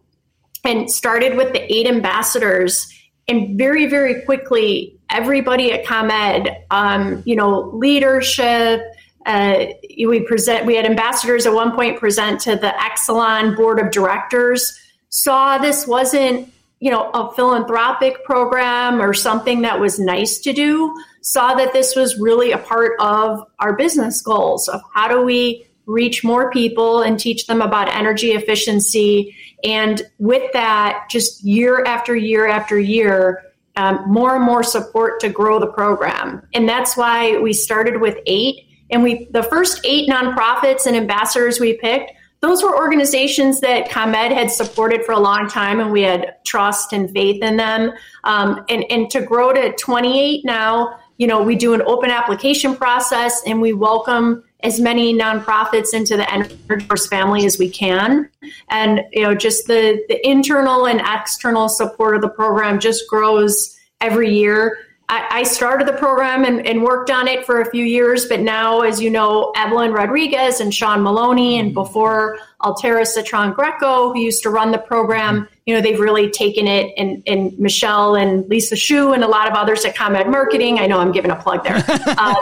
and 0.65 0.89
started 0.89 1.37
with 1.37 1.53
the 1.53 1.75
eight 1.75 1.89
ambassadors. 1.89 2.87
And 3.27 3.59
very, 3.59 3.87
very 3.87 4.23
quickly, 4.23 4.97
everybody 5.11 5.73
at 5.73 5.85
ComEd, 5.85 6.57
um, 6.71 7.25
you 7.27 7.35
know, 7.35 7.71
leadership, 7.75 8.81
uh, 9.27 9.67
we 9.99 10.21
present. 10.21 10.67
We 10.67 10.77
had 10.77 10.87
ambassadors 10.87 11.47
at 11.47 11.53
one 11.53 11.73
point 11.75 11.99
present 11.99 12.41
to 12.43 12.55
the 12.55 12.73
Exelon 12.79 13.57
board 13.57 13.81
of 13.81 13.91
directors. 13.91 14.79
Saw 15.09 15.59
this 15.59 15.85
wasn't, 15.85 16.53
you 16.81 16.91
know, 16.91 17.11
a 17.11 17.33
philanthropic 17.33 18.25
program 18.25 19.01
or 19.01 19.13
something 19.13 19.63
that 19.63 19.81
was 19.81 19.99
nice 19.99 20.39
to 20.39 20.53
do. 20.53 20.95
Saw 21.23 21.55
that 21.55 21.73
this 21.73 21.97
was 21.97 22.19
really 22.19 22.53
a 22.53 22.59
part 22.59 22.93
of 23.01 23.45
our 23.59 23.77
business 23.77 24.23
goals 24.23 24.69
of 24.69 24.81
how 24.95 25.09
do 25.09 25.23
we 25.23 25.67
reach 25.87 26.23
more 26.23 26.51
people 26.51 27.03
and 27.03 27.19
teach 27.19 27.47
them 27.47 27.63
about 27.63 27.89
energy 27.89 28.33
efficiency. 28.33 29.35
And 29.65 30.03
with 30.19 30.53
that, 30.53 31.07
just 31.11 31.43
year 31.43 31.83
after 31.85 32.15
year 32.15 32.47
after 32.47 32.79
year, 32.79 33.43
um, 33.77 34.05
more 34.07 34.37
and 34.37 34.45
more 34.45 34.63
support 34.63 35.21
to 35.21 35.29
grow 35.29 35.59
the 35.59 35.67
program. 35.67 36.47
And 36.53 36.69
that's 36.69 36.97
why 36.97 37.39
we 37.39 37.53
started 37.53 38.01
with 38.01 38.19
eight 38.27 38.67
and 38.91 39.03
we, 39.03 39.29
the 39.31 39.43
first 39.43 39.81
eight 39.85 40.09
nonprofits 40.09 40.87
and 40.87 40.97
ambassadors 40.97 41.61
we 41.61 41.75
picked, 41.75 42.13
those 42.41 42.63
were 42.63 42.77
organizations 42.77 43.61
that 43.61 43.91
ComEd 43.91 44.33
had 44.33 44.51
supported 44.51 45.05
for 45.05 45.13
a 45.13 45.19
long 45.19 45.49
time, 45.49 45.81
and 45.81 45.91
we 45.91 46.03
had 46.03 46.37
trust 46.45 46.93
and 46.93 47.11
faith 47.11 47.43
in 47.43 47.57
them. 47.57 47.93
Um, 48.25 48.65
and 48.69 48.85
and 48.91 49.11
to 49.11 49.21
grow 49.21 49.53
to 49.53 49.73
28 49.73 50.45
now, 50.45 50.99
you 51.17 51.27
know, 51.27 51.43
we 51.43 51.57
do 51.57 51.75
an 51.75 51.83
open 51.83 52.11
application 52.11 52.77
process, 52.77 53.43
and 53.45 53.61
we 53.61 53.73
welcome 53.73 54.45
as 54.65 54.81
many 54.81 55.15
nonprofits 55.15 55.95
into 55.95 56.17
the 56.17 56.33
Energy 56.33 56.57
Force 56.87 57.07
family 57.07 57.47
as 57.47 57.59
we 57.59 57.69
can. 57.69 58.29
And 58.71 59.03
you 59.13 59.23
know, 59.23 59.35
just 59.35 59.67
the 59.67 60.05
the 60.09 60.27
internal 60.29 60.87
and 60.87 61.01
external 61.01 61.69
support 61.69 62.15
of 62.15 62.23
the 62.23 62.29
program 62.29 62.79
just 62.79 63.09
grows 63.09 63.77
every 64.01 64.33
year. 64.33 64.79
I, 65.11 65.27
I 65.31 65.43
started 65.45 65.89
the 65.89 65.95
program 65.95 66.45
and, 66.45 66.67
and, 66.67 66.83
worked 66.83 67.11
on 67.11 67.29
it 67.29 67.47
for 67.47 67.63
a 67.63 67.71
few 67.71 67.85
years, 67.85 68.27
but 68.27 68.41
now, 68.41 68.83
as 68.83 69.01
you 69.01 69.09
know, 69.09 69.53
Evelyn 69.57 69.93
Rodriguez 69.93 70.61
and 70.61 70.73
Sean 70.75 71.03
Maloney, 71.03 71.59
and 71.59 71.73
before 71.73 72.39
Altera 72.61 73.07
Citron 73.07 73.55
Greco, 73.55 74.13
who 74.13 74.19
used 74.19 74.43
to 74.43 74.51
run 74.51 74.71
the 74.71 74.79
program, 74.79 75.49
you 75.65 75.75
know, 75.75 75.81
they've 75.81 75.99
really 75.99 76.31
taken 76.31 76.67
it, 76.67 76.93
and, 76.99 77.23
and 77.27 77.59
Michelle 77.59 78.17
and 78.17 78.47
Lisa 78.51 78.77
Shu 78.77 79.15
and 79.15 79.25
a 79.25 79.29
lot 79.29 79.51
of 79.51 79.55
others 79.55 79.85
at 79.87 79.97
ComEd 79.97 80.29
Marketing. 80.29 80.79
I 80.79 80.87
know 80.87 80.99
I'm 80.99 81.13
giving 81.13 81.31
a 81.31 81.37
plug 81.37 81.65
there. 81.65 81.83
um, 82.19 82.37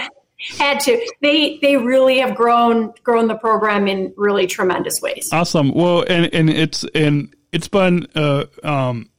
had 0.58 0.80
to. 0.80 1.06
They 1.20 1.58
they 1.58 1.76
really 1.76 2.18
have 2.18 2.34
grown 2.34 2.92
grown 3.02 3.28
the 3.28 3.36
program 3.36 3.86
in 3.86 4.12
really 4.16 4.46
tremendous 4.46 5.00
ways. 5.00 5.30
Awesome. 5.32 5.72
Well, 5.72 6.04
and 6.08 6.32
and 6.32 6.50
it's 6.50 6.84
and 6.94 7.34
it's 7.52 7.68
been 7.68 8.06
uh, 8.14 8.46
um, 8.62 9.10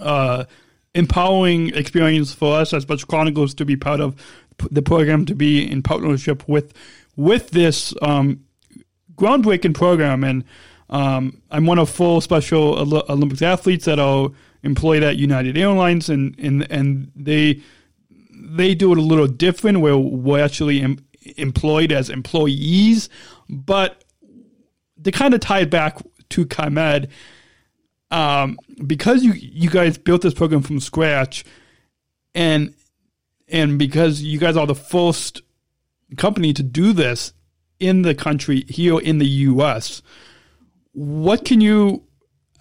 uh, 0.00 0.44
empowering 0.94 1.74
experience 1.74 2.32
for 2.32 2.58
us 2.58 2.72
as 2.72 2.82
Special 2.82 3.06
Chronicles 3.06 3.54
to 3.54 3.64
be 3.64 3.76
part 3.76 4.00
of 4.00 4.14
the 4.70 4.82
program, 4.82 5.24
to 5.26 5.34
be 5.34 5.70
in 5.70 5.82
partnership 5.82 6.46
with 6.48 6.72
with 7.16 7.50
this 7.50 7.94
um, 8.02 8.44
groundbreaking 9.16 9.74
program. 9.74 10.24
And 10.24 10.44
um, 10.90 11.40
I'm 11.50 11.66
one 11.66 11.78
of 11.78 11.90
four 11.90 12.22
Special 12.22 12.78
Olympics 13.10 13.42
athletes 13.42 13.84
that 13.86 13.98
are 13.98 14.30
employed 14.62 15.02
at 15.02 15.16
United 15.16 15.56
Airlines, 15.56 16.08
and 16.08 16.38
and 16.38 16.70
and 16.70 17.10
they 17.16 17.60
they 18.30 18.74
do 18.74 18.92
it 18.92 18.98
a 18.98 19.02
little 19.02 19.26
different, 19.26 19.80
where 19.80 19.96
we're 19.96 20.44
actually 20.44 20.82
em- 20.82 21.04
employed 21.36 21.92
as 21.92 22.10
employees, 22.10 23.08
but 23.48 24.04
to 25.02 25.10
kind 25.10 25.34
of 25.34 25.40
tie 25.40 25.60
it 25.60 25.70
back 25.70 25.98
to 26.30 26.46
ComEd 26.46 27.08
um, 28.12 28.58
because 28.86 29.24
you 29.24 29.32
you 29.32 29.70
guys 29.70 29.96
built 29.96 30.20
this 30.20 30.34
program 30.34 30.62
from 30.62 30.78
scratch, 30.78 31.44
and 32.34 32.74
and 33.48 33.78
because 33.78 34.22
you 34.22 34.38
guys 34.38 34.56
are 34.56 34.66
the 34.66 34.74
first 34.74 35.40
company 36.18 36.52
to 36.52 36.62
do 36.62 36.92
this 36.92 37.32
in 37.80 38.02
the 38.02 38.14
country 38.14 38.64
here 38.68 39.00
in 39.00 39.18
the 39.18 39.26
U.S., 39.26 40.02
what 40.92 41.44
can 41.46 41.60
you? 41.62 42.04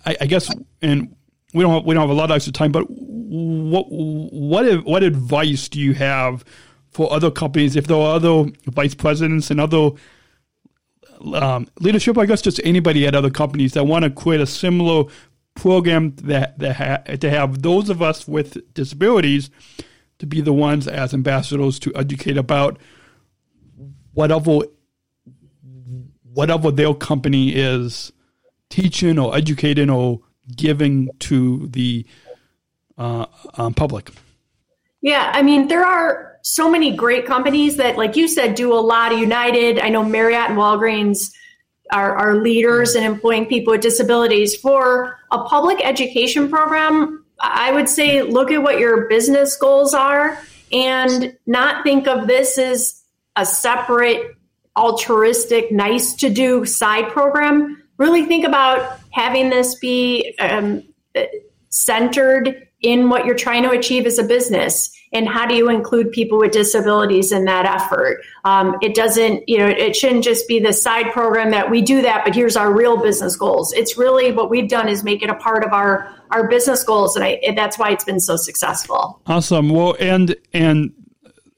I, 0.05 0.15
I 0.21 0.25
guess, 0.25 0.49
and 0.81 1.15
we 1.53 1.63
don't 1.63 1.73
have, 1.73 1.85
we 1.85 1.93
don't 1.93 2.01
have 2.01 2.09
a 2.09 2.13
lot 2.13 2.31
of 2.31 2.35
extra 2.35 2.53
time, 2.53 2.71
but 2.71 2.85
what 2.89 3.87
what 3.89 4.85
what 4.85 5.03
advice 5.03 5.67
do 5.67 5.81
you 5.81 5.93
have 5.95 6.45
for 6.91 7.11
other 7.11 7.29
companies 7.29 7.75
if 7.75 7.87
there 7.87 7.97
are 7.97 8.15
other 8.15 8.45
vice 8.67 8.95
presidents 8.95 9.51
and 9.51 9.59
other 9.59 9.89
um, 11.33 11.67
leadership? 11.81 12.17
I 12.17 12.25
guess 12.25 12.41
just 12.41 12.61
anybody 12.63 13.05
at 13.05 13.15
other 13.15 13.29
companies 13.29 13.73
that 13.73 13.83
want 13.83 14.05
to 14.05 14.09
create 14.09 14.39
a 14.39 14.47
similar 14.47 15.11
program 15.55 16.15
that 16.17 16.57
that 16.59 16.75
ha- 16.75 17.15
to 17.15 17.29
have 17.29 17.61
those 17.61 17.89
of 17.89 18.01
us 18.01 18.27
with 18.27 18.73
disabilities 18.73 19.49
to 20.19 20.25
be 20.25 20.41
the 20.41 20.53
ones 20.53 20.87
as 20.87 21.13
ambassadors 21.13 21.79
to 21.79 21.91
educate 21.95 22.37
about 22.37 22.79
whatever 24.13 24.59
whatever 26.33 26.71
their 26.71 26.93
company 26.93 27.49
is 27.55 28.11
teaching 28.69 29.19
or 29.19 29.35
educating 29.35 29.89
or 29.89 30.21
giving 30.55 31.09
to 31.19 31.67
the 31.67 32.05
uh, 32.97 33.25
um, 33.55 33.73
public. 33.73 34.09
Yeah, 35.01 35.31
I 35.33 35.41
mean, 35.41 35.67
there 35.67 35.85
are 35.85 36.37
so 36.43 36.69
many 36.69 36.95
great 36.95 37.25
companies 37.25 37.77
that, 37.77 37.97
like 37.97 38.15
you 38.15 38.27
said, 38.27 38.55
do 38.55 38.73
a 38.73 38.79
lot 38.79 39.11
of 39.11 39.19
United. 39.19 39.79
I 39.79 39.89
know 39.89 40.03
Marriott 40.03 40.51
and 40.51 40.57
Walgreens 40.57 41.31
are, 41.91 42.15
are 42.15 42.36
leaders 42.36 42.95
in 42.95 43.04
employing 43.04 43.45
people 43.45 43.71
with 43.71 43.82
disabilities. 43.82 44.56
For 44.56 45.19
a 45.32 45.43
public 45.43 45.86
education 45.86 46.49
program, 46.49 47.25
I 47.39 47.71
would 47.71 47.89
say 47.89 48.21
look 48.21 48.51
at 48.51 48.62
what 48.62 48.80
your 48.80 49.08
business 49.08 49.56
goals 49.58 49.93
are 49.93 50.38
and 50.71 51.38
not 51.45 51.84
think 51.84 52.08
of 52.08 52.27
this 52.27 52.58
as 52.58 53.04
a 53.36 53.45
separate, 53.45 54.36
altruistic, 54.77 55.71
nice 55.71 56.13
to 56.15 56.30
do 56.30 56.65
side 56.65 57.10
program. 57.10 57.84
Really 57.97 58.25
think 58.25 58.45
about 58.45 58.99
having 59.12 59.49
this 59.49 59.75
be 59.75 60.36
um, 60.39 60.84
centered 61.69 62.67
in 62.82 63.10
what 63.10 63.25
you're 63.25 63.36
trying 63.36 63.63
to 63.63 63.71
achieve 63.71 64.06
as 64.06 64.17
a 64.17 64.23
business 64.23 64.91
and 65.13 65.28
how 65.28 65.45
do 65.45 65.56
you 65.56 65.69
include 65.69 66.12
people 66.12 66.39
with 66.39 66.52
disabilities 66.52 67.32
in 67.32 67.45
that 67.45 67.65
effort? 67.65 68.21
Um, 68.45 68.78
it 68.82 68.95
doesn't 68.95 69.47
you 69.47 69.58
know 69.58 69.67
it 69.67 69.95
shouldn't 69.95 70.24
just 70.24 70.47
be 70.47 70.60
the 70.60 70.74
side 70.74 71.12
program 71.12 71.52
that 71.52 71.69
we 71.69 71.82
do 71.82 72.02
that 72.02 72.24
but 72.26 72.36
here's 72.36 72.56
our 72.56 72.71
real 72.74 73.02
business 73.02 73.36
goals. 73.36 73.74
It's 73.74 73.97
really 73.97 74.32
what 74.32 74.50
we've 74.50 74.69
done 74.69 74.88
is 74.88 75.04
make 75.04 75.21
it 75.21 75.30
a 75.30 75.36
part 75.36 75.63
of 75.63 75.74
our 75.74 76.13
our 76.32 76.47
business 76.47 76.84
goals 76.84 77.15
and, 77.15 77.26
I, 77.26 77.39
and 77.45 77.58
that's 77.58 77.78
why 77.78 77.91
it's 77.91 78.06
been 78.06 78.19
so 78.19 78.36
successful. 78.36 79.21
Awesome. 79.28 79.69
Well 79.69 79.95
and 80.00 80.36
and 80.54 80.93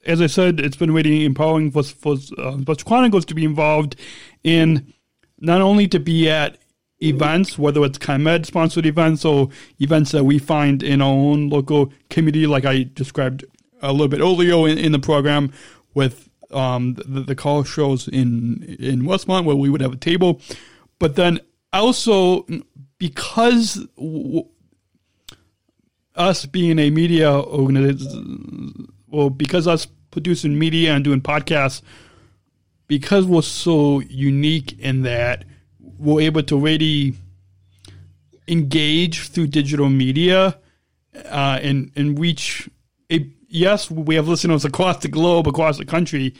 as 0.06 0.20
I 0.20 0.26
said, 0.26 0.60
it's 0.60 0.76
been 0.76 0.92
really 0.92 1.24
empowering 1.24 1.70
for 1.70 1.82
for 1.82 2.16
uh, 2.38 2.74
Chronicles 2.84 3.24
to 3.26 3.34
be 3.34 3.44
involved 3.44 3.96
in 4.42 4.92
not 5.38 5.60
only 5.60 5.88
to 5.88 6.00
be 6.00 6.28
at 6.28 6.58
events, 7.04 7.58
whether 7.58 7.84
it's 7.84 7.98
ComEd 7.98 8.46
sponsored 8.46 8.86
events 8.86 9.24
or 9.24 9.48
events 9.80 10.12
that 10.12 10.24
we 10.24 10.38
find 10.38 10.82
in 10.82 11.00
our 11.00 11.12
own 11.12 11.48
local 11.48 11.92
community, 12.10 12.46
like 12.46 12.64
I 12.64 12.84
described 12.94 13.44
a 13.82 13.92
little 13.92 14.08
bit 14.08 14.20
earlier 14.20 14.68
in, 14.68 14.78
in 14.78 14.92
the 14.92 14.98
program 14.98 15.52
with 15.94 16.28
um, 16.50 16.94
the, 16.94 17.20
the 17.20 17.34
call 17.34 17.64
shows 17.64 18.08
in 18.08 18.62
in 18.78 19.02
Westmont 19.02 19.44
where 19.44 19.56
we 19.56 19.68
would 19.68 19.80
have 19.80 19.92
a 19.92 19.96
table, 19.96 20.40
but 20.98 21.16
then 21.16 21.40
also 21.72 22.46
because 22.98 23.74
w- 23.96 24.46
us 26.14 26.46
being 26.46 26.78
a 26.78 26.90
media 26.90 27.30
organization, 27.32 28.88
well, 29.08 29.30
because 29.30 29.66
us 29.66 29.86
producing 30.10 30.58
media 30.58 30.94
and 30.94 31.04
doing 31.04 31.20
podcasts, 31.20 31.82
because 32.86 33.26
we're 33.26 33.42
so 33.42 34.00
unique 34.00 34.78
in 34.78 35.02
that 35.02 35.44
we're 35.98 36.22
able 36.22 36.42
to 36.42 36.58
really 36.58 37.14
engage 38.48 39.28
through 39.28 39.46
digital 39.48 39.88
media 39.88 40.58
uh, 41.26 41.58
and 41.62 41.90
and 41.96 42.18
reach. 42.18 42.68
A, 43.10 43.26
yes, 43.48 43.90
we 43.90 44.14
have 44.14 44.28
listeners 44.28 44.64
across 44.64 44.98
the 44.98 45.08
globe, 45.08 45.46
across 45.46 45.78
the 45.78 45.84
country, 45.84 46.34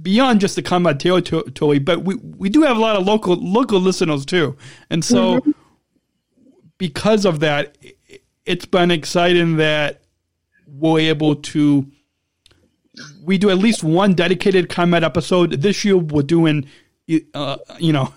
beyond 0.00 0.40
just 0.40 0.56
the 0.56 0.62
ComEd 0.62 1.00
territory, 1.00 1.78
but 1.78 2.04
we, 2.04 2.16
we 2.16 2.48
do 2.48 2.62
have 2.62 2.76
a 2.76 2.80
lot 2.80 2.96
of 2.96 3.04
local 3.04 3.36
local 3.36 3.80
listeners 3.80 4.24
too, 4.24 4.56
and 4.90 5.04
so 5.04 5.40
mm-hmm. 5.40 5.50
because 6.78 7.24
of 7.24 7.40
that, 7.40 7.76
it's 8.46 8.64
been 8.64 8.90
exciting 8.90 9.56
that 9.56 10.02
we're 10.66 11.00
able 11.00 11.36
to. 11.36 11.86
We 13.24 13.38
do 13.38 13.50
at 13.50 13.58
least 13.58 13.82
one 13.82 14.14
dedicated 14.14 14.68
ComEd 14.68 15.02
episode 15.02 15.50
this 15.50 15.84
year. 15.84 15.96
We're 15.96 16.22
doing, 16.22 16.66
uh, 17.34 17.56
you 17.80 17.92
know, 17.92 18.14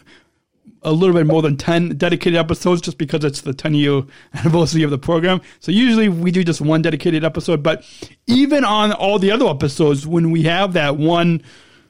a 0.87 0.91
little 0.91 1.13
bit 1.13 1.27
more 1.27 1.41
than 1.41 1.57
10 1.57 1.97
dedicated 1.97 2.39
episodes 2.39 2.79
just 2.79 2.97
because 2.97 3.25
it's 3.25 3.41
the 3.41 3.53
10 3.53 3.73
year 3.73 4.03
anniversary 4.33 4.83
of 4.83 4.89
the 4.89 4.97
program. 4.97 5.41
So 5.59 5.71
usually 5.71 6.07
we 6.07 6.31
do 6.31 6.45
just 6.45 6.61
one 6.61 6.81
dedicated 6.81 7.25
episode, 7.25 7.61
but 7.61 7.83
even 8.25 8.63
on 8.63 8.93
all 8.93 9.19
the 9.19 9.29
other 9.29 9.47
episodes, 9.47 10.07
when 10.07 10.31
we 10.31 10.43
have 10.43 10.73
that 10.73 10.95
one 10.95 11.43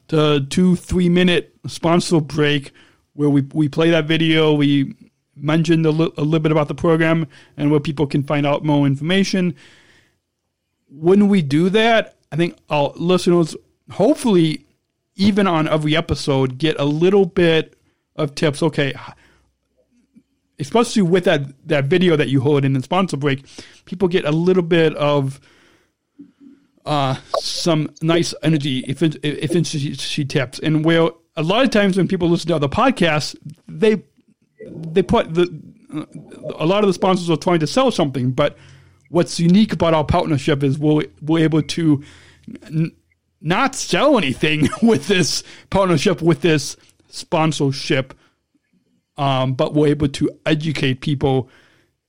to 0.07 0.45
two, 0.49 0.75
three 0.75 1.09
minute 1.09 1.53
sponsor 1.67 2.19
break 2.19 2.71
where 3.13 3.29
we, 3.29 3.41
we 3.53 3.69
play 3.69 3.91
that 3.91 4.05
video, 4.05 4.53
we 4.53 4.95
mention 5.35 5.85
a, 5.85 5.91
li- 5.91 6.13
a 6.17 6.23
little 6.23 6.39
bit 6.39 6.51
about 6.51 6.67
the 6.67 6.75
program 6.75 7.27
and 7.55 7.69
where 7.69 7.79
people 7.79 8.07
can 8.07 8.23
find 8.23 8.47
out 8.47 8.65
more 8.65 8.87
information. 8.87 9.53
When 10.89 11.27
we 11.27 11.43
do 11.43 11.69
that, 11.69 12.15
I 12.31 12.35
think 12.35 12.57
our 12.71 12.93
listeners, 12.95 13.55
hopefully, 13.91 14.65
even 15.15 15.45
on 15.45 15.67
every 15.67 15.95
episode, 15.95 16.57
get 16.57 16.79
a 16.79 16.85
little 16.85 17.25
bit 17.25 17.76
of 18.17 18.35
tips. 18.35 18.61
Okay, 18.63 18.93
especially 20.59 21.03
with 21.03 21.25
that 21.25 21.41
that 21.67 21.85
video 21.85 22.15
that 22.15 22.29
you 22.29 22.41
hold 22.41 22.65
in 22.65 22.73
the 22.73 22.81
sponsor 22.81 23.17
break, 23.17 23.45
people 23.85 24.07
get 24.07 24.25
a 24.25 24.31
little 24.31 24.63
bit 24.63 24.95
of 24.95 25.39
uh, 26.85 27.15
some 27.39 27.89
nice 28.01 28.33
energy 28.43 28.79
efficiency 28.87 30.25
tips. 30.25 30.59
And 30.59 30.85
where 30.85 31.09
a 31.35 31.43
lot 31.43 31.63
of 31.63 31.71
times 31.71 31.97
when 31.97 32.07
people 32.07 32.29
listen 32.29 32.47
to 32.49 32.55
other 32.55 32.67
podcasts, 32.67 33.35
they 33.67 34.01
they 34.69 35.03
put 35.03 35.33
the 35.33 35.47
a 36.59 36.65
lot 36.65 36.83
of 36.83 36.87
the 36.87 36.93
sponsors 36.93 37.29
are 37.29 37.37
trying 37.37 37.59
to 37.59 37.67
sell 37.67 37.91
something, 37.91 38.31
but 38.31 38.57
what's 39.09 39.39
unique 39.39 39.73
about 39.73 39.93
our 39.93 40.03
partnership 40.03 40.63
is 40.63 40.77
we're, 40.77 41.05
we're 41.21 41.43
able 41.43 41.61
to 41.61 42.03
n- 42.65 42.91
not 43.41 43.75
sell 43.75 44.17
anything 44.17 44.67
with 44.81 45.07
this 45.07 45.43
partnership 45.69 46.21
with 46.21 46.41
this 46.41 46.75
sponsorship, 47.07 48.13
um, 49.17 49.53
but 49.53 49.73
we're 49.73 49.87
able 49.87 50.07
to 50.09 50.29
educate 50.45 51.01
people. 51.01 51.49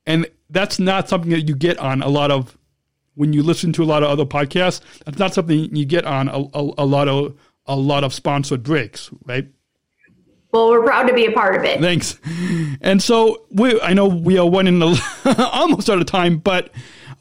And 0.07 0.27
that's 0.51 0.79
not 0.79 1.09
something 1.09 1.31
that 1.31 1.49
you 1.49 1.55
get 1.55 1.79
on 1.79 2.03
a 2.03 2.09
lot 2.09 2.31
of 2.31 2.57
when 3.15 3.33
you 3.33 3.43
listen 3.43 3.73
to 3.75 3.83
a 3.83 3.85
lot 3.85 4.03
of 4.03 4.11
other 4.11 4.25
podcasts. 4.25 4.81
That's 5.05 5.19
not 5.19 5.35
something 5.35 5.75
you 5.75 5.85
get 5.85 6.05
on 6.05 6.29
a, 6.29 6.39
a, 6.39 6.73
a 6.79 6.87
lot 6.87 7.09
of 7.09 7.37
a 7.67 7.77
lot 7.77 8.05
of 8.05 8.15
sponsored 8.15 8.63
breaks, 8.63 9.11
right? 9.27 9.47
Well, 10.53 10.71
we're 10.71 10.83
proud 10.83 11.09
to 11.09 11.13
be 11.13 11.27
a 11.27 11.33
part 11.33 11.57
of 11.57 11.65
it. 11.65 11.81
Thanks. 11.81 12.19
And 12.81 13.03
so 13.03 13.45
we, 13.51 13.79
I 13.83 13.93
know 13.93 14.07
we 14.07 14.39
are 14.39 14.49
running 14.49 14.79
the, 14.79 15.51
almost 15.53 15.91
out 15.91 15.99
of 15.99 16.07
time, 16.07 16.39
but 16.39 16.71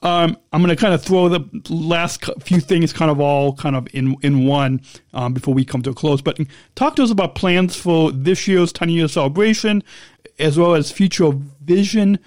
um, 0.03 0.37
I'm 0.53 0.61
going 0.61 0.75
to 0.75 0.79
kind 0.79 0.93
of 0.93 1.01
throw 1.01 1.29
the 1.29 1.43
last 1.69 2.23
few 2.41 2.59
things 2.59 2.93
kind 2.93 3.09
of 3.09 3.19
all 3.19 3.53
kind 3.55 3.75
of 3.75 3.87
in 3.93 4.15
in 4.21 4.45
one 4.45 4.81
um, 5.13 5.33
before 5.33 5.53
we 5.53 5.65
come 5.65 5.81
to 5.83 5.89
a 5.89 5.93
close. 5.93 6.21
But 6.21 6.39
talk 6.75 6.95
to 6.97 7.03
us 7.03 7.11
about 7.11 7.35
plans 7.35 7.75
for 7.75 8.11
this 8.11 8.47
year's 8.47 8.71
10 8.71 8.89
year 8.89 9.07
celebration, 9.07 9.83
as 10.39 10.57
well 10.57 10.75
as 10.75 10.91
future 10.91 11.31
vision, 11.61 12.19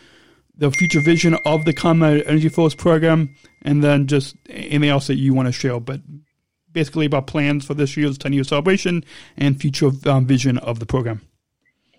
the 0.57 0.71
future 0.71 1.01
vision 1.01 1.37
of 1.45 1.65
the 1.65 1.73
ComEd 1.73 2.25
Energy 2.27 2.49
Force 2.49 2.75
program, 2.75 3.35
and 3.63 3.85
then 3.85 4.07
just 4.07 4.37
anything 4.49 4.89
else 4.89 5.07
that 5.07 5.17
you 5.17 5.33
want 5.33 5.47
to 5.47 5.53
share. 5.53 5.79
But 5.79 6.01
basically 6.73 7.07
about 7.07 7.27
plans 7.27 7.65
for 7.65 7.75
this 7.75 7.97
year's 7.97 8.19
10 8.19 8.33
year 8.33 8.45
celebration 8.45 9.05
and 9.37 9.61
future 9.61 9.91
um, 10.07 10.27
vision 10.27 10.59
of 10.59 10.79
the 10.79 10.87
program. 10.87 11.21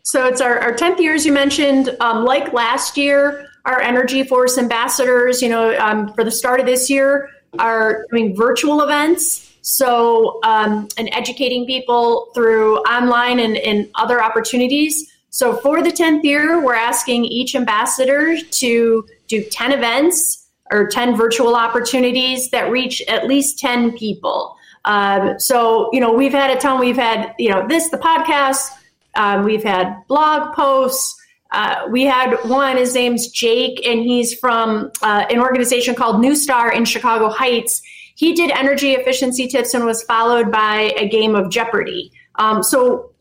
So 0.04 0.26
it's 0.26 0.42
our, 0.42 0.60
our 0.60 0.74
10th 0.74 1.00
year, 1.00 1.14
as 1.14 1.26
you 1.26 1.32
mentioned. 1.32 1.96
Um, 2.00 2.26
like 2.26 2.54
last 2.54 2.98
year, 2.98 3.48
our 3.65 3.80
Energy 3.82 4.24
Force 4.24 4.58
ambassadors, 4.58 5.41
you 5.41 5.50
know, 5.50 5.78
um, 5.78 6.13
for 6.13 6.24
the 6.24 6.32
start 6.32 6.60
of 6.60 6.65
this 6.65 6.89
year, 6.89 7.30
are 7.60 8.06
doing 8.10 8.36
virtual 8.36 8.82
events. 8.82 9.47
So, 9.62 10.39
um, 10.43 10.88
and 10.97 11.10
educating 11.13 11.67
people 11.67 12.32
through 12.34 12.78
online 12.80 13.39
and, 13.39 13.58
and 13.58 13.89
other 13.95 14.24
opportunities. 14.24 15.12
So, 15.30 15.56
for 15.58 15.84
the 15.84 15.91
10th 15.91 16.24
year, 16.24 16.63
we're 16.63 16.76
asking 16.76 17.26
each 17.26 17.56
ambassador 17.56 18.41
to 18.41 19.08
do 19.28 19.43
10 19.43 19.71
events 19.71 20.50
or 20.71 20.88
10 20.88 21.15
virtual 21.15 21.56
opportunities 21.56 22.50
that 22.50 22.71
reach 22.71 23.02
at 23.08 23.28
least 23.28 23.60
10 23.60 23.97
people. 23.97 24.58
Um, 24.86 25.39
so, 25.39 25.89
you 25.93 26.00
know, 26.00 26.12
we've 26.12 26.32
had 26.32 26.50
a 26.50 26.60
ton, 26.60 26.80
we've 26.80 26.97
had, 26.97 27.36
you 27.38 27.50
know, 27.50 27.67
this, 27.67 27.89
the 27.89 27.97
podcast, 27.97 28.69
um, 29.15 29.43
we've 29.43 29.63
had 29.63 29.95
blog 30.08 30.56
posts, 30.56 31.21
uh, 31.52 31.88
we 31.90 32.04
had 32.04 32.36
one, 32.44 32.78
his 32.78 32.96
name's 32.96 33.28
Jake, 33.28 33.86
and 33.86 34.02
he's 34.02 34.34
from 34.34 34.92
uh, 35.02 35.26
an 35.30 35.40
organization 35.40 35.96
called 35.96 36.22
New 36.22 36.36
Star 36.36 36.72
in 36.72 36.86
Chicago 36.86 37.30
Heights. 37.30 37.82
He 38.16 38.34
did 38.34 38.52
energy 38.52 38.92
efficiency 38.92 39.48
tips 39.48 39.74
and 39.74 39.86
was 39.86 40.04
followed 40.04 40.52
by 40.52 40.94
a 40.98 41.08
game 41.10 41.36
of 41.36 41.50
Jeopardy. 41.50 42.12
Um, 42.36 42.64
so 42.64 43.12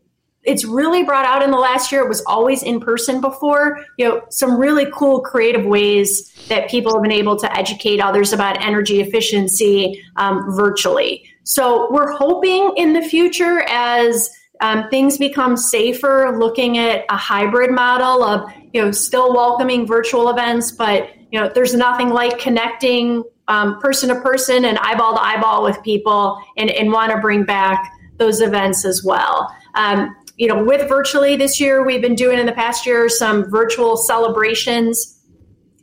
it's 0.43 0.65
really 0.65 1.03
brought 1.03 1.27
out 1.27 1.43
in 1.43 1.51
the 1.51 1.59
last 1.59 1.93
year. 1.93 2.03
It 2.03 2.09
was 2.09 2.23
always 2.27 2.63
in 2.63 2.81
person 2.81 3.21
before. 3.21 3.85
You 3.99 4.09
know, 4.09 4.23
some 4.31 4.59
really 4.59 4.87
cool 4.93 5.21
creative 5.21 5.67
ways 5.67 6.33
that 6.49 6.71
people 6.71 6.95
have 6.95 7.03
been 7.03 7.13
able 7.13 7.37
to 7.37 7.59
educate 7.59 8.01
others 8.01 8.33
about 8.33 8.63
energy 8.65 9.01
efficiency 9.01 10.03
um, 10.17 10.51
virtually. 10.53 11.25
So 11.45 11.91
we're 11.91 12.13
hoping 12.13 12.73
in 12.77 12.93
the 12.93 13.03
future 13.03 13.65
as 13.69 14.31
um, 14.61 14.89
things 14.91 15.19
become 15.19 15.57
safer, 15.57 16.37
looking 16.39 16.79
at 16.79 17.05
a 17.09 17.17
hybrid 17.17 17.71
model 17.71 18.23
of 18.23 18.51
you 18.73 18.83
know 18.83 18.91
still 18.91 19.33
welcoming 19.33 19.87
virtual 19.87 20.29
events, 20.29 20.71
but 20.71 21.11
you 21.31 21.41
know 21.41 21.51
there's 21.55 21.75
nothing 21.75 22.11
like 22.11 22.39
connecting 22.39 23.25
um, 23.49 23.81
person 23.81 24.09
to 24.11 24.21
person 24.21 24.65
and 24.65 24.79
eyeball 24.79 25.15
to 25.15 25.23
eyeball 25.23 25.63
with 25.63 25.83
people, 25.83 26.41
and, 26.57 26.71
and 26.71 26.93
want 26.93 27.11
to 27.13 27.19
bring 27.19 27.45
back 27.45 27.93
those 28.19 28.41
events 28.41 28.85
as 28.85 29.03
well. 29.03 29.55
Um, 29.75 30.15
you 30.37 30.47
know, 30.47 30.63
with 30.63 30.89
virtually 30.89 31.37
this 31.37 31.61
year, 31.61 31.85
we've 31.85 32.01
been 32.01 32.15
doing 32.15 32.39
in 32.39 32.47
the 32.47 32.53
past 32.53 32.87
year 32.87 33.09
some 33.09 33.51
virtual 33.51 33.97
celebrations 33.97 35.19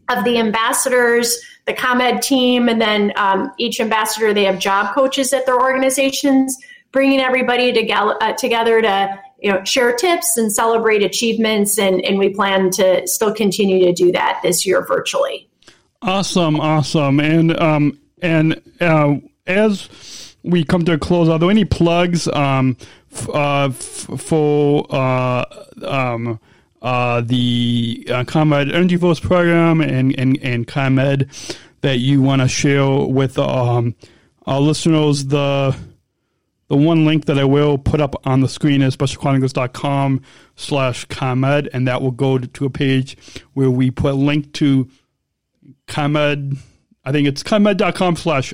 of 0.10 0.24
the 0.24 0.38
ambassadors, 0.38 1.40
the 1.66 1.74
ComEd 1.74 2.22
team, 2.22 2.70
and 2.70 2.82
then 2.82 3.12
um, 3.18 3.52
each 3.58 3.80
ambassador, 3.80 4.34
they 4.34 4.46
have 4.46 4.58
job 4.58 4.96
coaches 4.96 5.34
at 5.34 5.46
their 5.46 5.60
organizations, 5.60 6.58
bringing 6.98 7.20
everybody 7.20 7.72
together, 7.72 8.18
uh, 8.22 8.34
together 8.34 8.82
to 8.82 9.20
you 9.40 9.52
know 9.52 9.64
share 9.64 9.94
tips 9.94 10.36
and 10.36 10.52
celebrate 10.52 11.04
achievements, 11.04 11.78
and, 11.78 12.04
and 12.04 12.18
we 12.18 12.30
plan 12.30 12.72
to 12.72 13.08
still 13.08 13.32
continue 13.32 13.86
to 13.86 13.94
do 13.94 14.12
that 14.12 14.40
this 14.42 14.66
year 14.66 14.84
virtually. 14.84 15.48
Awesome, 16.02 16.60
awesome, 16.60 17.20
and 17.20 17.56
um, 17.60 18.00
and 18.24 18.60
uh, 18.82 19.18
as 19.46 20.36
we 20.42 20.64
come 20.64 20.86
to 20.86 20.94
a 20.94 20.98
close, 20.98 21.30
are 21.30 21.38
there 21.38 21.52
any 21.52 21.66
plugs 21.66 22.28
um, 22.30 22.76
uh, 23.32 23.70
for 23.70 24.88
uh, 24.90 25.46
um, 25.86 26.40
uh, 26.82 27.22
the 27.22 28.08
uh, 28.10 28.24
ComEd 28.24 28.72
Energy 28.72 28.98
Force 28.98 29.20
program 29.20 29.82
and, 29.82 30.18
and, 30.18 30.40
and 30.42 30.68
ComEd 30.68 31.30
that 31.82 32.00
you 32.00 32.24
want 32.24 32.42
to 32.42 32.48
share 32.48 32.90
with 32.90 33.38
um, 33.38 33.94
our 34.48 34.60
listeners. 34.60 35.26
The 35.26 35.76
the 36.70 36.78
one 36.78 37.06
link 37.06 37.26
that 37.26 37.40
I 37.40 37.46
will 37.46 37.78
put 37.78 38.02
up 38.02 38.16
on 38.26 38.42
the 38.42 38.50
screen 38.50 38.82
is 38.82 38.96
specialchronicles.com 38.96 40.22
slash 40.56 41.06
ComEd, 41.06 41.70
and 41.74 41.88
that 41.88 42.02
will 42.02 42.12
go 42.12 42.38
to, 42.38 42.66
a 42.66 42.70
page 42.70 43.18
where 43.54 43.72
we 43.72 43.90
put 43.90 44.12
a 44.12 44.16
link 44.16 44.54
to 44.54 44.90
ComEd. 45.88 46.58
I 47.06 47.12
think 47.12 47.28
it's 47.28 47.44
ComEd.com 47.44 48.18
slash 48.18 48.54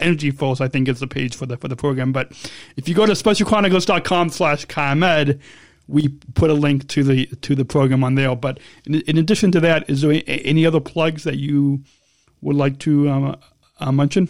Energy 0.00 0.30
Force, 0.30 0.60
I 0.60 0.68
think 0.68 0.88
is 0.88 1.00
the 1.00 1.06
page 1.06 1.36
for 1.36 1.46
the 1.46 1.56
for 1.56 1.68
the 1.68 1.76
program. 1.76 2.12
But 2.12 2.32
if 2.76 2.88
you 2.88 2.94
go 2.94 3.06
to 3.06 3.12
specialchronicles.com 3.12 4.30
slash 4.30 4.64
ComEd, 4.66 5.40
we 5.88 6.08
put 6.34 6.50
a 6.50 6.54
link 6.54 6.86
to 6.88 7.02
the 7.02 7.26
to 7.26 7.54
the 7.54 7.64
program 7.64 8.04
on 8.04 8.14
there. 8.14 8.34
But 8.36 8.60
in, 8.86 8.96
in 9.02 9.18
addition 9.18 9.50
to 9.52 9.60
that, 9.60 9.88
is 9.90 10.02
there 10.02 10.22
any 10.26 10.64
other 10.66 10.80
plugs 10.80 11.24
that 11.24 11.38
you 11.38 11.82
would 12.40 12.56
like 12.56 12.78
to 12.80 13.08
um, 13.08 13.36
uh, 13.80 13.92
mention? 13.92 14.28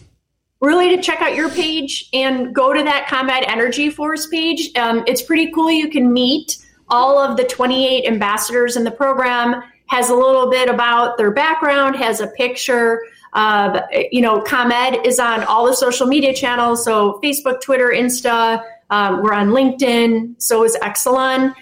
Really, 0.60 0.96
to 0.96 1.00
check 1.00 1.20
out 1.20 1.36
your 1.36 1.48
page 1.50 2.08
and 2.12 2.52
go 2.52 2.72
to 2.72 2.82
that 2.82 3.06
ComEd 3.08 3.44
Energy 3.46 3.90
Force 3.90 4.26
page. 4.26 4.76
Um, 4.76 5.04
it's 5.06 5.22
pretty 5.22 5.52
cool. 5.52 5.70
You 5.70 5.88
can 5.88 6.12
meet 6.12 6.58
all 6.88 7.18
of 7.18 7.36
the 7.36 7.44
28 7.44 8.06
ambassadors 8.06 8.76
in 8.76 8.82
the 8.82 8.90
program. 8.90 9.62
Has 9.86 10.10
a 10.10 10.14
little 10.14 10.50
bit 10.50 10.68
about 10.68 11.16
their 11.16 11.30
background. 11.30 11.94
Has 11.96 12.20
a 12.20 12.26
picture. 12.28 13.02
Uh, 13.34 13.82
you 14.10 14.20
know, 14.20 14.40
ComEd 14.42 15.06
is 15.06 15.20
on 15.20 15.44
all 15.44 15.64
the 15.64 15.76
social 15.76 16.08
media 16.08 16.34
channels. 16.34 16.84
So 16.84 17.20
Facebook, 17.22 17.60
Twitter, 17.60 17.90
Insta. 17.94 18.62
Um, 18.90 19.22
we're 19.22 19.34
on 19.34 19.50
LinkedIn. 19.50 20.42
So 20.42 20.64
is 20.64 20.76
Exelon. 20.82 21.54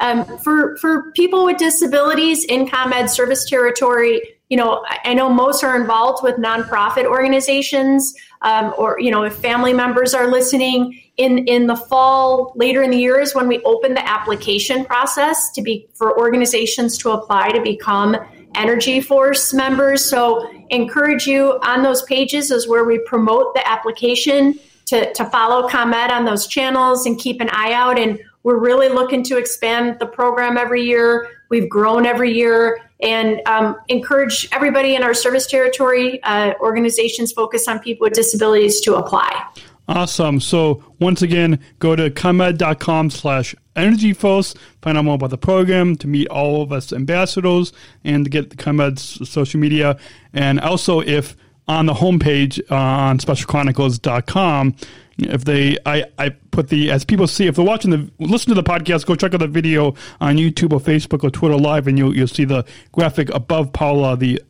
Um, 0.00 0.24
for 0.38 0.76
for 0.76 1.12
people 1.12 1.44
with 1.44 1.56
disabilities 1.56 2.44
in 2.44 2.68
ComEd 2.68 3.08
service 3.10 3.48
territory, 3.48 4.20
you 4.48 4.56
know, 4.56 4.84
I 5.04 5.14
know 5.14 5.30
most 5.30 5.64
are 5.64 5.80
involved 5.80 6.22
with 6.22 6.36
nonprofit 6.36 7.06
organizations, 7.06 8.14
um, 8.44 8.72
or 8.78 9.00
you 9.00 9.10
know, 9.10 9.24
if 9.24 9.34
family 9.34 9.72
members 9.72 10.14
are 10.14 10.30
listening. 10.30 11.00
In 11.16 11.46
in 11.46 11.68
the 11.68 11.76
fall, 11.76 12.52
later 12.56 12.82
in 12.82 12.90
the 12.90 12.96
year 12.96 13.20
is 13.20 13.36
when 13.36 13.46
we 13.46 13.60
open 13.62 13.94
the 13.94 14.08
application 14.08 14.84
process 14.84 15.52
to 15.52 15.62
be 15.62 15.88
for 15.94 16.18
organizations 16.18 16.98
to 16.98 17.10
apply 17.10 17.50
to 17.50 17.62
become 17.62 18.16
Energy 18.56 19.00
Force 19.00 19.54
members. 19.54 20.04
So, 20.04 20.50
encourage 20.70 21.26
you 21.26 21.58
on 21.62 21.82
those 21.82 22.02
pages 22.02 22.50
is 22.50 22.68
where 22.68 22.84
we 22.84 22.98
promote 23.06 23.54
the 23.54 23.66
application 23.68 24.58
to, 24.86 25.12
to 25.12 25.24
follow 25.26 25.68
ComEd 25.68 26.10
on 26.10 26.24
those 26.24 26.46
channels 26.46 27.06
and 27.06 27.18
keep 27.18 27.40
an 27.40 27.48
eye 27.50 27.72
out. 27.72 27.98
And 27.98 28.18
we're 28.42 28.58
really 28.58 28.88
looking 28.88 29.22
to 29.24 29.38
expand 29.38 29.98
the 29.98 30.06
program 30.06 30.58
every 30.58 30.82
year. 30.82 31.30
We've 31.48 31.68
grown 31.68 32.06
every 32.06 32.32
year 32.32 32.83
and 33.02 33.40
um, 33.46 33.76
encourage 33.88 34.48
everybody 34.52 34.94
in 34.94 35.02
our 35.02 35.14
service 35.14 35.46
territory, 35.46 36.22
uh, 36.22 36.54
organizations 36.60 37.32
focused 37.32 37.68
on 37.68 37.78
people 37.80 38.04
with 38.04 38.14
disabilities 38.14 38.80
to 38.82 38.96
apply. 38.96 39.44
Awesome. 39.86 40.40
So 40.40 40.82
once 40.98 41.20
again, 41.20 41.60
go 41.78 41.94
to 41.94 42.10
comed.com 42.10 43.10
slash 43.10 43.54
energyforce, 43.76 44.56
find 44.80 44.96
out 44.96 45.04
more 45.04 45.16
about 45.16 45.30
the 45.30 45.38
program, 45.38 45.96
to 45.96 46.06
meet 46.06 46.26
all 46.28 46.62
of 46.62 46.72
us 46.72 46.92
ambassadors, 46.92 47.72
and 48.02 48.24
to 48.24 48.30
get 48.30 48.50
the 48.50 48.56
ComEd's 48.56 49.28
social 49.28 49.60
media. 49.60 49.98
And 50.32 50.58
also, 50.60 51.00
if 51.00 51.36
on 51.68 51.86
the 51.86 51.94
homepage 51.94 52.60
uh, 52.70 52.74
on 52.74 53.18
specialchronicles.com, 53.18 54.76
if 55.18 55.44
they, 55.44 55.78
I, 55.86 56.04
I 56.18 56.30
put 56.30 56.68
the, 56.68 56.90
as 56.90 57.04
people 57.04 57.26
see, 57.26 57.46
if 57.46 57.56
they're 57.56 57.64
watching 57.64 57.90
the, 57.90 58.10
listen 58.18 58.54
to 58.54 58.60
the 58.60 58.68
podcast, 58.68 59.06
go 59.06 59.14
check 59.14 59.34
out 59.34 59.40
the 59.40 59.48
video 59.48 59.94
on 60.20 60.36
YouTube 60.36 60.72
or 60.72 60.80
Facebook 60.80 61.22
or 61.22 61.30
Twitter 61.30 61.56
Live, 61.56 61.86
and 61.86 61.98
you'll, 61.98 62.16
you'll 62.16 62.26
see 62.28 62.44
the 62.44 62.64
graphic 62.92 63.28
above 63.34 63.72
Paula, 63.72 64.16
the 64.16 64.42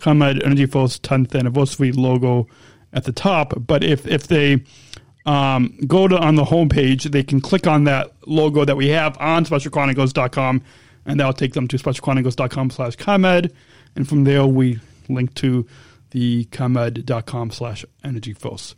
ComEd 0.00 0.42
Energy 0.44 0.66
Force 0.66 0.98
10th 0.98 1.38
anniversary 1.38 1.92
logo 1.92 2.46
at 2.92 3.04
the 3.04 3.12
top. 3.12 3.54
But 3.66 3.84
if 3.84 4.06
if 4.06 4.26
they 4.28 4.62
um, 5.26 5.76
go 5.86 6.08
to 6.08 6.16
on 6.18 6.36
the 6.36 6.44
homepage, 6.44 7.10
they 7.10 7.22
can 7.22 7.40
click 7.40 7.66
on 7.66 7.84
that 7.84 8.12
logo 8.26 8.64
that 8.64 8.76
we 8.76 8.88
have 8.88 9.16
on 9.20 9.44
specialchronicles.com, 9.44 10.62
and 11.06 11.20
that'll 11.20 11.32
take 11.32 11.52
them 11.52 11.68
to 11.68 11.76
specialchronicles.com 11.76 12.70
slash 12.70 12.96
ComEd. 12.96 13.52
And 13.96 14.08
from 14.08 14.24
there, 14.24 14.46
we 14.46 14.80
link 15.08 15.34
to 15.34 15.66
the 16.10 16.44
comed.com 16.46 17.50
slash 17.50 17.84
energy 18.04 18.32
force. 18.32 18.74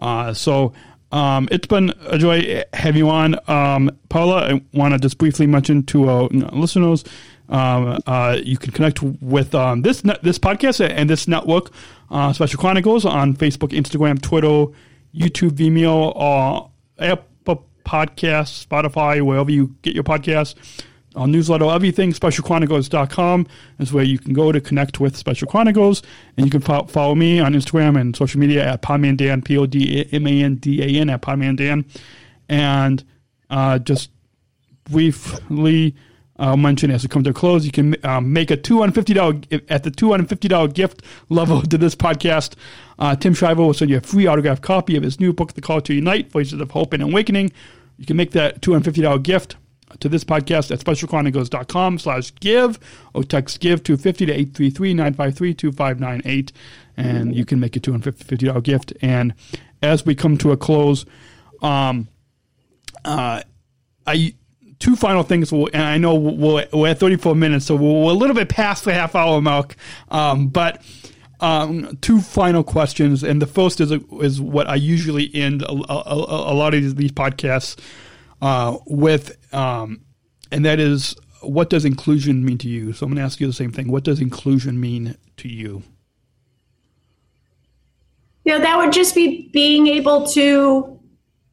Uh, 0.00 0.34
so 0.34 0.72
um, 1.12 1.48
it's 1.52 1.66
been 1.66 1.92
a 2.06 2.18
joy 2.18 2.64
having 2.72 2.98
you 2.98 3.10
on. 3.10 3.36
Um, 3.48 3.96
Paula, 4.08 4.54
I 4.54 4.62
want 4.72 4.94
to 4.94 4.98
just 4.98 5.18
briefly 5.18 5.46
mention 5.46 5.84
to 5.84 6.08
our 6.08 6.28
listeners 6.28 7.04
um, 7.50 7.98
uh, 8.06 8.38
you 8.42 8.56
can 8.56 8.72
connect 8.72 9.02
with 9.02 9.54
um, 9.54 9.82
this 9.82 10.02
this 10.22 10.38
podcast 10.38 10.88
and 10.88 11.10
this 11.10 11.26
network, 11.26 11.70
uh, 12.10 12.32
Special 12.32 12.58
Chronicles, 12.58 13.04
on 13.04 13.34
Facebook, 13.34 13.70
Instagram, 13.70 14.22
Twitter, 14.22 14.66
YouTube, 15.14 15.50
Vimeo, 15.50 16.14
or 16.14 16.70
Apple 16.98 17.66
Podcasts, 17.84 18.64
Spotify, 18.64 19.20
wherever 19.20 19.50
you 19.50 19.74
get 19.82 19.94
your 19.94 20.04
podcasts. 20.04 20.54
Our 21.16 21.26
newsletter, 21.26 21.64
everything, 21.64 22.12
specialchronicles.com 22.12 23.46
is 23.80 23.92
where 23.92 24.04
you 24.04 24.18
can 24.18 24.32
go 24.32 24.52
to 24.52 24.60
connect 24.60 25.00
with 25.00 25.16
Special 25.16 25.48
Chronicles. 25.48 26.02
And 26.36 26.46
you 26.46 26.50
can 26.52 26.60
fo- 26.60 26.84
follow 26.84 27.16
me 27.16 27.40
on 27.40 27.52
Instagram 27.52 28.00
and 28.00 28.14
social 28.14 28.38
media 28.38 28.64
at 28.64 28.82
Podmandan, 28.82 29.44
P 29.44 29.58
O 29.58 29.66
D 29.66 30.08
M 30.12 30.26
A 30.26 30.42
N 30.42 30.56
D 30.56 30.80
A 30.82 31.00
N, 31.00 31.10
at 31.10 31.20
Podmandan. 31.20 31.84
And 32.48 33.02
uh, 33.50 33.80
just 33.80 34.10
briefly, 34.84 35.96
I'll 36.36 36.56
mention 36.56 36.90
as 36.90 37.02
we 37.02 37.08
come 37.08 37.24
to 37.24 37.30
a 37.30 37.34
close, 37.34 37.66
you 37.66 37.72
can 37.72 37.96
um, 38.04 38.32
make 38.32 38.50
a 38.50 38.56
$250 38.56 39.64
at 39.68 39.82
the 39.82 39.90
$250 39.90 40.72
gift 40.72 41.02
level 41.28 41.62
to 41.70 41.76
this 41.76 41.96
podcast. 41.96 42.54
Uh, 42.98 43.16
Tim 43.16 43.34
Shriver 43.34 43.62
will 43.62 43.74
send 43.74 43.90
you 43.90 43.98
a 43.98 44.00
free 44.00 44.26
autographed 44.26 44.62
copy 44.62 44.96
of 44.96 45.02
his 45.02 45.18
new 45.18 45.32
book, 45.32 45.54
The 45.54 45.60
Call 45.60 45.80
to 45.82 45.92
Unite, 45.92 46.30
Voices 46.30 46.60
of 46.60 46.70
Hope 46.70 46.92
and 46.92 47.02
Awakening. 47.02 47.52
You 47.98 48.06
can 48.06 48.16
make 48.16 48.30
that 48.30 48.62
$250 48.62 49.22
gift 49.22 49.56
to 49.98 50.08
this 50.08 50.24
podcast 50.24 50.70
at 50.70 50.78
specialchronicles.com 50.78 51.98
slash 51.98 52.34
give 52.36 52.78
or 53.14 53.24
text 53.24 53.60
give 53.60 53.82
250 53.82 54.26
to 54.26 54.44
833-953-2598 54.46 56.52
and 56.96 57.34
you 57.34 57.44
can 57.44 57.60
make 57.60 57.76
a 57.76 57.80
$250 57.80 58.62
gift. 58.62 58.92
And 59.02 59.34
as 59.82 60.04
we 60.04 60.14
come 60.14 60.36
to 60.38 60.52
a 60.52 60.56
close, 60.56 61.04
um, 61.62 62.08
uh, 63.04 63.42
I 64.06 64.34
two 64.78 64.96
final 64.96 65.22
things, 65.22 65.52
and 65.52 65.76
I 65.76 65.98
know 65.98 66.14
we're, 66.14 66.66
we're 66.72 66.88
at 66.88 66.98
34 66.98 67.34
minutes, 67.34 67.66
so 67.66 67.76
we're 67.76 68.10
a 68.10 68.14
little 68.14 68.34
bit 68.34 68.48
past 68.48 68.84
the 68.84 68.94
half 68.94 69.14
hour 69.14 69.40
mark. 69.40 69.76
Um, 70.10 70.48
but 70.48 70.82
um, 71.40 71.98
two 72.00 72.20
final 72.20 72.64
questions, 72.64 73.22
and 73.22 73.40
the 73.40 73.46
first 73.46 73.80
is 73.80 73.92
is 74.20 74.40
what 74.40 74.68
I 74.68 74.74
usually 74.74 75.30
end 75.34 75.62
a, 75.62 75.72
a, 75.72 76.52
a 76.52 76.54
lot 76.54 76.74
of 76.74 76.96
these 76.96 77.12
podcasts 77.12 77.78
uh, 78.40 78.78
with, 78.86 79.36
um, 79.54 80.02
and 80.50 80.64
that 80.64 80.80
is, 80.80 81.14
what 81.42 81.70
does 81.70 81.84
inclusion 81.84 82.44
mean 82.44 82.58
to 82.58 82.68
you? 82.68 82.92
So 82.92 83.06
I'm 83.06 83.12
going 83.12 83.16
to 83.16 83.24
ask 83.24 83.40
you 83.40 83.46
the 83.46 83.52
same 83.52 83.72
thing. 83.72 83.90
What 83.90 84.04
does 84.04 84.20
inclusion 84.20 84.80
mean 84.80 85.16
to 85.38 85.48
you? 85.48 85.82
Yeah, 88.44 88.58
that 88.58 88.78
would 88.78 88.92
just 88.92 89.14
be 89.14 89.48
being 89.52 89.86
able 89.86 90.26
to 90.28 91.00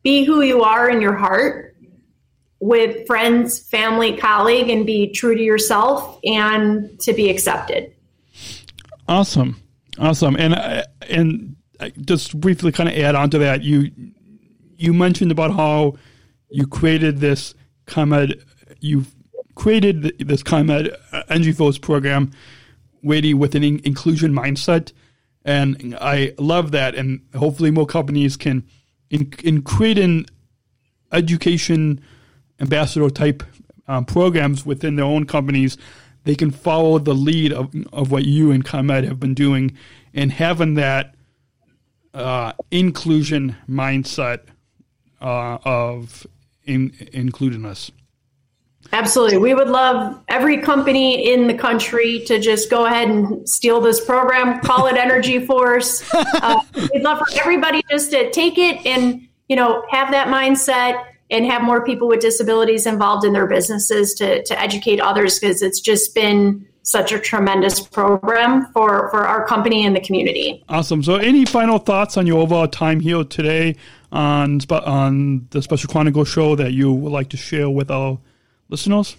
be 0.04 0.24
who 0.24 0.42
you 0.42 0.64
are 0.64 0.90
in 0.90 1.02
your 1.02 1.14
heart 1.14 1.76
with 2.60 3.06
friends, 3.06 3.60
family, 3.60 4.18
colleague, 4.18 4.70
and 4.70 4.86
be 4.86 5.12
true 5.12 5.36
to 5.36 5.42
yourself 5.42 6.20
and 6.24 7.00
to 7.02 7.14
be 7.14 7.30
accepted. 7.30 7.94
Awesome, 9.08 9.62
awesome, 10.00 10.36
and 10.38 10.56
uh, 10.56 10.84
and 11.10 11.56
just 12.02 12.40
briefly 12.40 12.72
kind 12.72 12.90
of 12.90 12.96
add 12.96 13.16
on 13.16 13.30
to 13.30 13.38
that, 13.40 13.64
you 13.64 13.92
you 14.78 14.94
mentioned 14.94 15.32
about 15.32 15.54
how 15.54 15.98
you 16.50 16.68
created 16.68 17.20
this 17.20 17.54
ComEd, 17.86 18.44
you 18.80 19.06
created 19.56 20.18
this 20.20 20.44
ComEd 20.44 20.96
Energy 21.30 21.52
Force 21.52 21.78
program, 21.78 22.32
really 23.04 23.34
with 23.34 23.56
an 23.56 23.64
in- 23.64 23.82
inclusion 23.84 24.34
mindset, 24.34 24.92
and 25.46 25.98
I 26.00 26.34
love 26.38 26.72
that, 26.72 26.96
and 26.96 27.22
hopefully 27.36 27.72
more 27.72 27.86
companies 27.86 28.38
can 28.38 28.68
in, 29.10 29.34
in 29.44 29.62
creating 29.62 30.26
education 31.12 32.02
ambassador 32.60 33.10
type 33.10 33.44
um, 33.88 34.06
programs 34.06 34.66
within 34.66 34.96
their 34.96 35.06
own 35.06 35.26
companies. 35.26 35.78
They 36.26 36.36
can 36.36 36.52
follow 36.52 37.00
the 37.00 37.16
lead 37.16 37.54
of, 37.54 37.74
of 37.94 38.12
what 38.12 38.26
you 38.26 38.52
and 38.52 38.66
ComEd 38.66 39.06
have 39.06 39.20
been 39.20 39.34
doing 39.34 39.78
and 40.14 40.32
having 40.32 40.74
that 40.74 41.16
uh, 42.14 42.52
inclusion 42.72 43.56
mindset 43.70 44.42
uh, 45.22 45.58
of 45.64 46.28
in, 46.68 46.94
including 47.14 47.66
us. 47.66 47.92
Absolutely. 48.94 49.38
We 49.38 49.54
would 49.54 49.68
love 49.70 50.22
every 50.30 50.62
company 50.62 51.32
in 51.32 51.48
the 51.48 51.54
country 51.54 52.24
to 52.28 52.40
just 52.40 52.70
go 52.70 52.86
ahead 52.86 53.10
and 53.10 53.48
steal 53.48 53.82
this 53.82 54.04
program, 54.04 54.62
call 54.62 54.88
it 54.88 54.96
Energy 54.96 55.46
Force. 55.46 56.04
Uh, 56.14 56.62
we'd 56.94 57.04
love 57.04 57.20
for 57.20 57.40
everybody 57.40 57.82
just 57.90 58.12
to 58.12 58.30
take 58.32 58.58
it 58.58 58.86
and, 58.86 59.28
you 59.50 59.56
know, 59.56 59.84
have 59.90 60.12
that 60.12 60.28
mindset 60.28 61.04
and 61.30 61.46
have 61.46 61.62
more 61.64 61.84
people 61.84 62.08
with 62.08 62.22
disabilities 62.22 62.86
involved 62.86 63.26
in 63.26 63.34
their 63.34 63.48
businesses 63.48 64.14
to, 64.14 64.44
to 64.44 64.60
educate 64.60 65.02
others 65.02 65.40
because 65.40 65.62
it's 65.62 65.82
just 65.82 66.16
been 66.16 66.67
such 66.88 67.12
a 67.12 67.20
tremendous 67.20 67.82
program 67.82 68.66
for, 68.72 69.10
for 69.10 69.28
our 69.28 69.46
company 69.46 69.86
and 69.86 69.94
the 69.94 70.00
community. 70.00 70.64
Awesome. 70.70 71.04
So, 71.04 71.16
any 71.16 71.44
final 71.44 71.80
thoughts 71.80 72.16
on 72.16 72.26
your 72.26 72.40
overall 72.40 72.68
time 72.68 73.02
here 73.02 73.26
today 73.26 73.76
on 74.14 74.62
on 74.70 75.48
the 75.50 75.62
Special 75.62 75.90
Chronicles 75.90 76.30
show 76.30 76.56
that 76.56 76.72
you 76.72 76.94
would 76.94 77.12
like 77.12 77.28
to 77.30 77.38
share 77.38 77.70
with 77.70 77.92
our 77.92 78.18
listeners? 78.70 79.18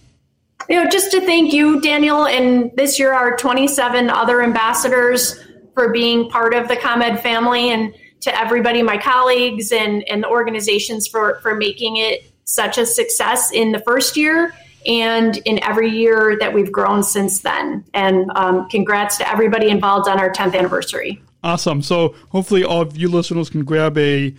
You 0.70 0.82
know, 0.82 0.88
just 0.88 1.10
to 1.10 1.20
thank 1.20 1.52
you, 1.52 1.78
Daniel, 1.82 2.26
and 2.26 2.72
this 2.74 2.98
year 2.98 3.12
our 3.12 3.36
27 3.36 4.08
other 4.08 4.42
ambassadors 4.42 5.38
for 5.74 5.92
being 5.92 6.30
part 6.30 6.54
of 6.54 6.68
the 6.68 6.76
ComEd 6.76 7.20
family 7.20 7.70
and 7.70 7.94
to 8.22 8.36
everybody, 8.36 8.82
my 8.82 8.96
colleagues 8.96 9.72
and, 9.72 10.08
and 10.08 10.24
the 10.24 10.28
organizations 10.28 11.06
for, 11.06 11.38
for 11.42 11.54
making 11.54 11.98
it 11.98 12.32
such 12.44 12.78
a 12.78 12.86
success 12.86 13.52
in 13.52 13.72
the 13.72 13.78
first 13.80 14.16
year 14.16 14.54
and 14.86 15.36
in 15.38 15.62
every 15.62 15.90
year 15.90 16.36
that 16.40 16.52
we've 16.52 16.72
grown 16.72 17.02
since 17.02 17.40
then. 17.40 17.84
And 17.94 18.30
um, 18.36 18.68
congrats 18.68 19.18
to 19.18 19.30
everybody 19.30 19.68
involved 19.68 20.08
on 20.08 20.18
our 20.18 20.32
10th 20.32 20.56
anniversary. 20.56 21.20
Awesome. 21.42 21.82
So 21.82 22.14
hopefully 22.30 22.64
all 22.64 22.82
of 22.82 22.96
you 22.96 23.08
listeners 23.08 23.50
can 23.50 23.64
grab 23.64 23.96
a 23.98 24.34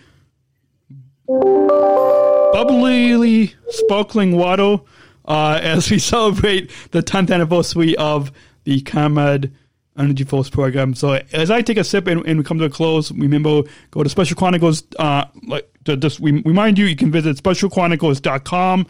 bubbly, 2.52 3.54
sparkling 3.68 4.36
water 4.36 4.78
uh, 5.26 5.60
as 5.62 5.90
we 5.90 5.98
celebrate 6.00 6.70
the 6.90 7.02
10th 7.02 7.32
anniversary 7.32 7.96
of 7.96 8.32
the 8.64 8.80
ComEd 8.82 9.52
Energy 9.98 10.24
Force 10.24 10.50
program. 10.50 10.94
So 10.94 11.20
as 11.32 11.50
I 11.50 11.62
take 11.62 11.76
a 11.76 11.84
sip 11.84 12.06
and, 12.06 12.24
and, 12.26 12.38
we 12.38 12.44
come 12.44 12.58
to 12.58 12.64
a 12.64 12.70
close, 12.70 13.12
remember 13.12 13.62
go 13.90 14.02
to 14.02 14.08
Special 14.08 14.36
Chronicles. 14.36 14.82
Uh, 14.98 15.24
like 15.46 15.68
to 15.84 15.96
just 15.96 16.20
we 16.20 16.42
remind 16.42 16.78
you, 16.78 16.86
you 16.86 16.96
can 16.96 17.10
visit 17.10 17.36
specialchronicles.com 17.36 18.86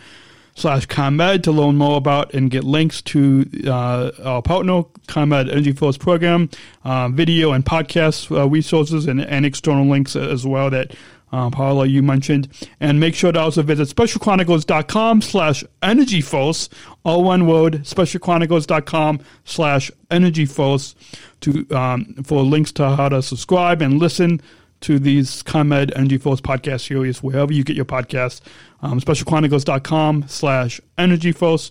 slash 0.55 0.87
ComEd 0.87 1.45
to 1.45 1.53
learn 1.53 1.77
more 1.77 1.97
about 1.97 2.35
and 2.35 2.51
get 2.51 2.65
links 2.65 3.03
to 3.03 3.49
uh, 3.67 4.11
our 4.23 4.43
partner 4.43 4.85
ComEd 5.07 5.51
Energy 5.51 5.73
Force 5.73 5.97
program, 5.97 6.51
uh, 6.85 7.09
video 7.09 7.53
and 7.53 7.65
podcast 7.65 8.35
uh, 8.37 8.49
resources, 8.49 9.07
and, 9.07 9.21
and 9.21 9.47
external 9.47 9.87
links 9.87 10.17
as 10.17 10.47
well 10.47 10.71
that 10.71 10.95
um, 11.33 11.53
Paula, 11.53 11.87
you 11.87 12.03
mentioned. 12.03 12.49
And 12.81 12.99
make 12.99 13.15
sure 13.15 13.33
to 13.33 13.39
also 13.39 13.63
visit 13.63 13.95
specialchronicles.com 13.95 15.23
slash 15.23 15.65
energyforce, 15.83 16.69
all 17.05 17.23
one 17.25 17.47
word, 17.47 17.85
specialchronicles.com 17.85 19.21
slash 19.45 19.91
energyforce 20.11 20.95
to, 21.43 21.67
um, 21.71 22.15
for 22.25 22.43
links 22.43 22.73
to 22.73 22.97
how 22.97 23.09
to 23.09 23.23
subscribe 23.23 23.81
and 23.81 23.99
listen 23.99 24.41
to 24.81 24.99
these 24.99 25.43
ComEd 25.43 25.93
Energy 25.97 26.19
Force 26.19 26.41
podcast 26.41 26.87
series 26.87 27.23
wherever 27.23 27.53
you 27.53 27.65
get 27.65 27.77
your 27.77 27.85
podcasts. 27.85 28.41
Um, 28.83 29.01
specialchronicles.com 29.01 30.25
slash 30.29 30.81
energyforce. 30.99 31.71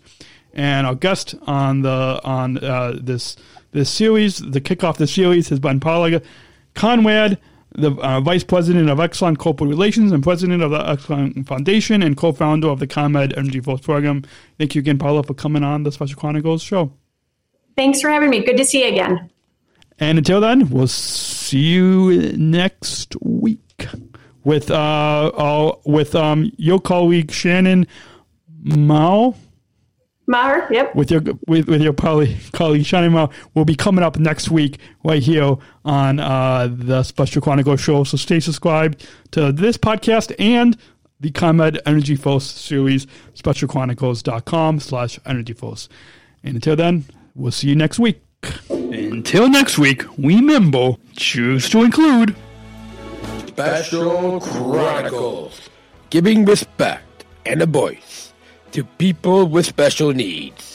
And 0.53 0.87
our 0.87 0.95
guest 0.95 1.35
on 1.43 1.81
the 1.81 2.19
on 2.23 2.57
uh, 2.57 2.97
this 2.99 3.35
this 3.71 3.89
series, 3.89 4.39
the 4.39 4.61
kickoff 4.61 4.97
the 4.97 5.07
series, 5.07 5.49
has 5.49 5.59
been 5.59 5.79
Paula 5.79 6.21
Conrad 6.73 7.37
the 7.75 7.91
uh, 7.91 8.19
Vice 8.21 8.43
President 8.43 8.89
of 8.89 8.97
Exelon 8.97 9.37
Corporate 9.37 9.69
Relations 9.69 10.11
and 10.11 10.23
President 10.23 10.63
of 10.63 10.71
the 10.71 10.79
Exelon 10.79 11.45
Foundation 11.47 12.01
and 12.01 12.17
co-founder 12.17 12.67
of 12.67 12.79
the 12.79 12.87
ComEd 12.87 13.37
Energy 13.37 13.59
Force 13.59 13.81
Program. 13.81 14.23
Thank 14.57 14.75
you 14.75 14.79
again, 14.79 14.97
Paula, 14.97 15.23
for 15.23 15.33
coming 15.33 15.63
on 15.63 15.83
the 15.83 15.91
Special 15.91 16.19
Chronicles 16.19 16.63
show. 16.63 16.91
Thanks 17.75 18.01
for 18.01 18.09
having 18.09 18.29
me. 18.29 18.43
Good 18.43 18.57
to 18.57 18.65
see 18.65 18.83
you 18.83 18.91
again. 18.91 19.29
And 19.99 20.17
until 20.17 20.39
then, 20.39 20.69
we'll 20.69 20.87
see 20.87 21.59
you 21.59 22.33
next 22.37 23.15
week 23.21 23.87
with 24.43 24.71
uh, 24.71 25.27
uh 25.27 25.75
with 25.85 26.15
um 26.15 26.51
your 26.57 26.79
colleague 26.79 27.31
Shannon 27.31 27.85
Mao. 28.63 29.35
Maher, 30.27 30.67
yep. 30.71 30.93
With 30.93 31.09
your 31.09 31.21
with, 31.47 31.67
with 31.67 31.81
your 31.81 31.93
colleague, 31.93 32.37
colleague 32.53 32.85
Shannon 32.85 33.13
Maher 33.13 33.29
will 33.55 33.65
be 33.65 33.75
coming 33.75 34.03
up 34.03 34.19
next 34.19 34.51
week 34.51 34.77
right 35.03 35.23
here 35.23 35.57
on 35.83 36.19
uh, 36.19 36.69
the 36.71 37.01
Special 37.01 37.41
Chronicles 37.41 37.81
show. 37.81 38.03
So 38.03 38.15
stay 38.15 38.39
subscribed 38.39 39.07
to 39.31 39.51
this 39.51 39.75
podcast 39.75 40.33
and 40.37 40.77
the 41.19 41.31
ComEd 41.31 41.79
Energy 41.85 42.15
Force 42.15 42.45
series, 42.45 43.07
specialchronicles.com 43.33 44.79
slash 44.79 45.19
energy 45.25 45.53
force. 45.53 45.89
And 46.43 46.55
until 46.55 46.75
then, 46.75 47.05
we'll 47.33 47.51
see 47.51 47.67
you 47.67 47.75
next 47.75 47.97
week. 47.97 48.28
Until 48.69 49.49
next 49.49 49.77
week, 49.77 50.03
we 50.17 50.35
remember, 50.35 50.95
choose 51.15 51.69
to 51.69 51.83
include 51.83 52.35
Special 53.47 54.39
Chronicles, 54.39 55.69
giving 56.09 56.45
respect 56.45 57.25
and 57.45 57.61
a 57.61 57.65
voice 57.65 58.33
to 58.71 58.83
people 58.83 59.45
with 59.45 59.65
special 59.65 60.13
needs. 60.13 60.68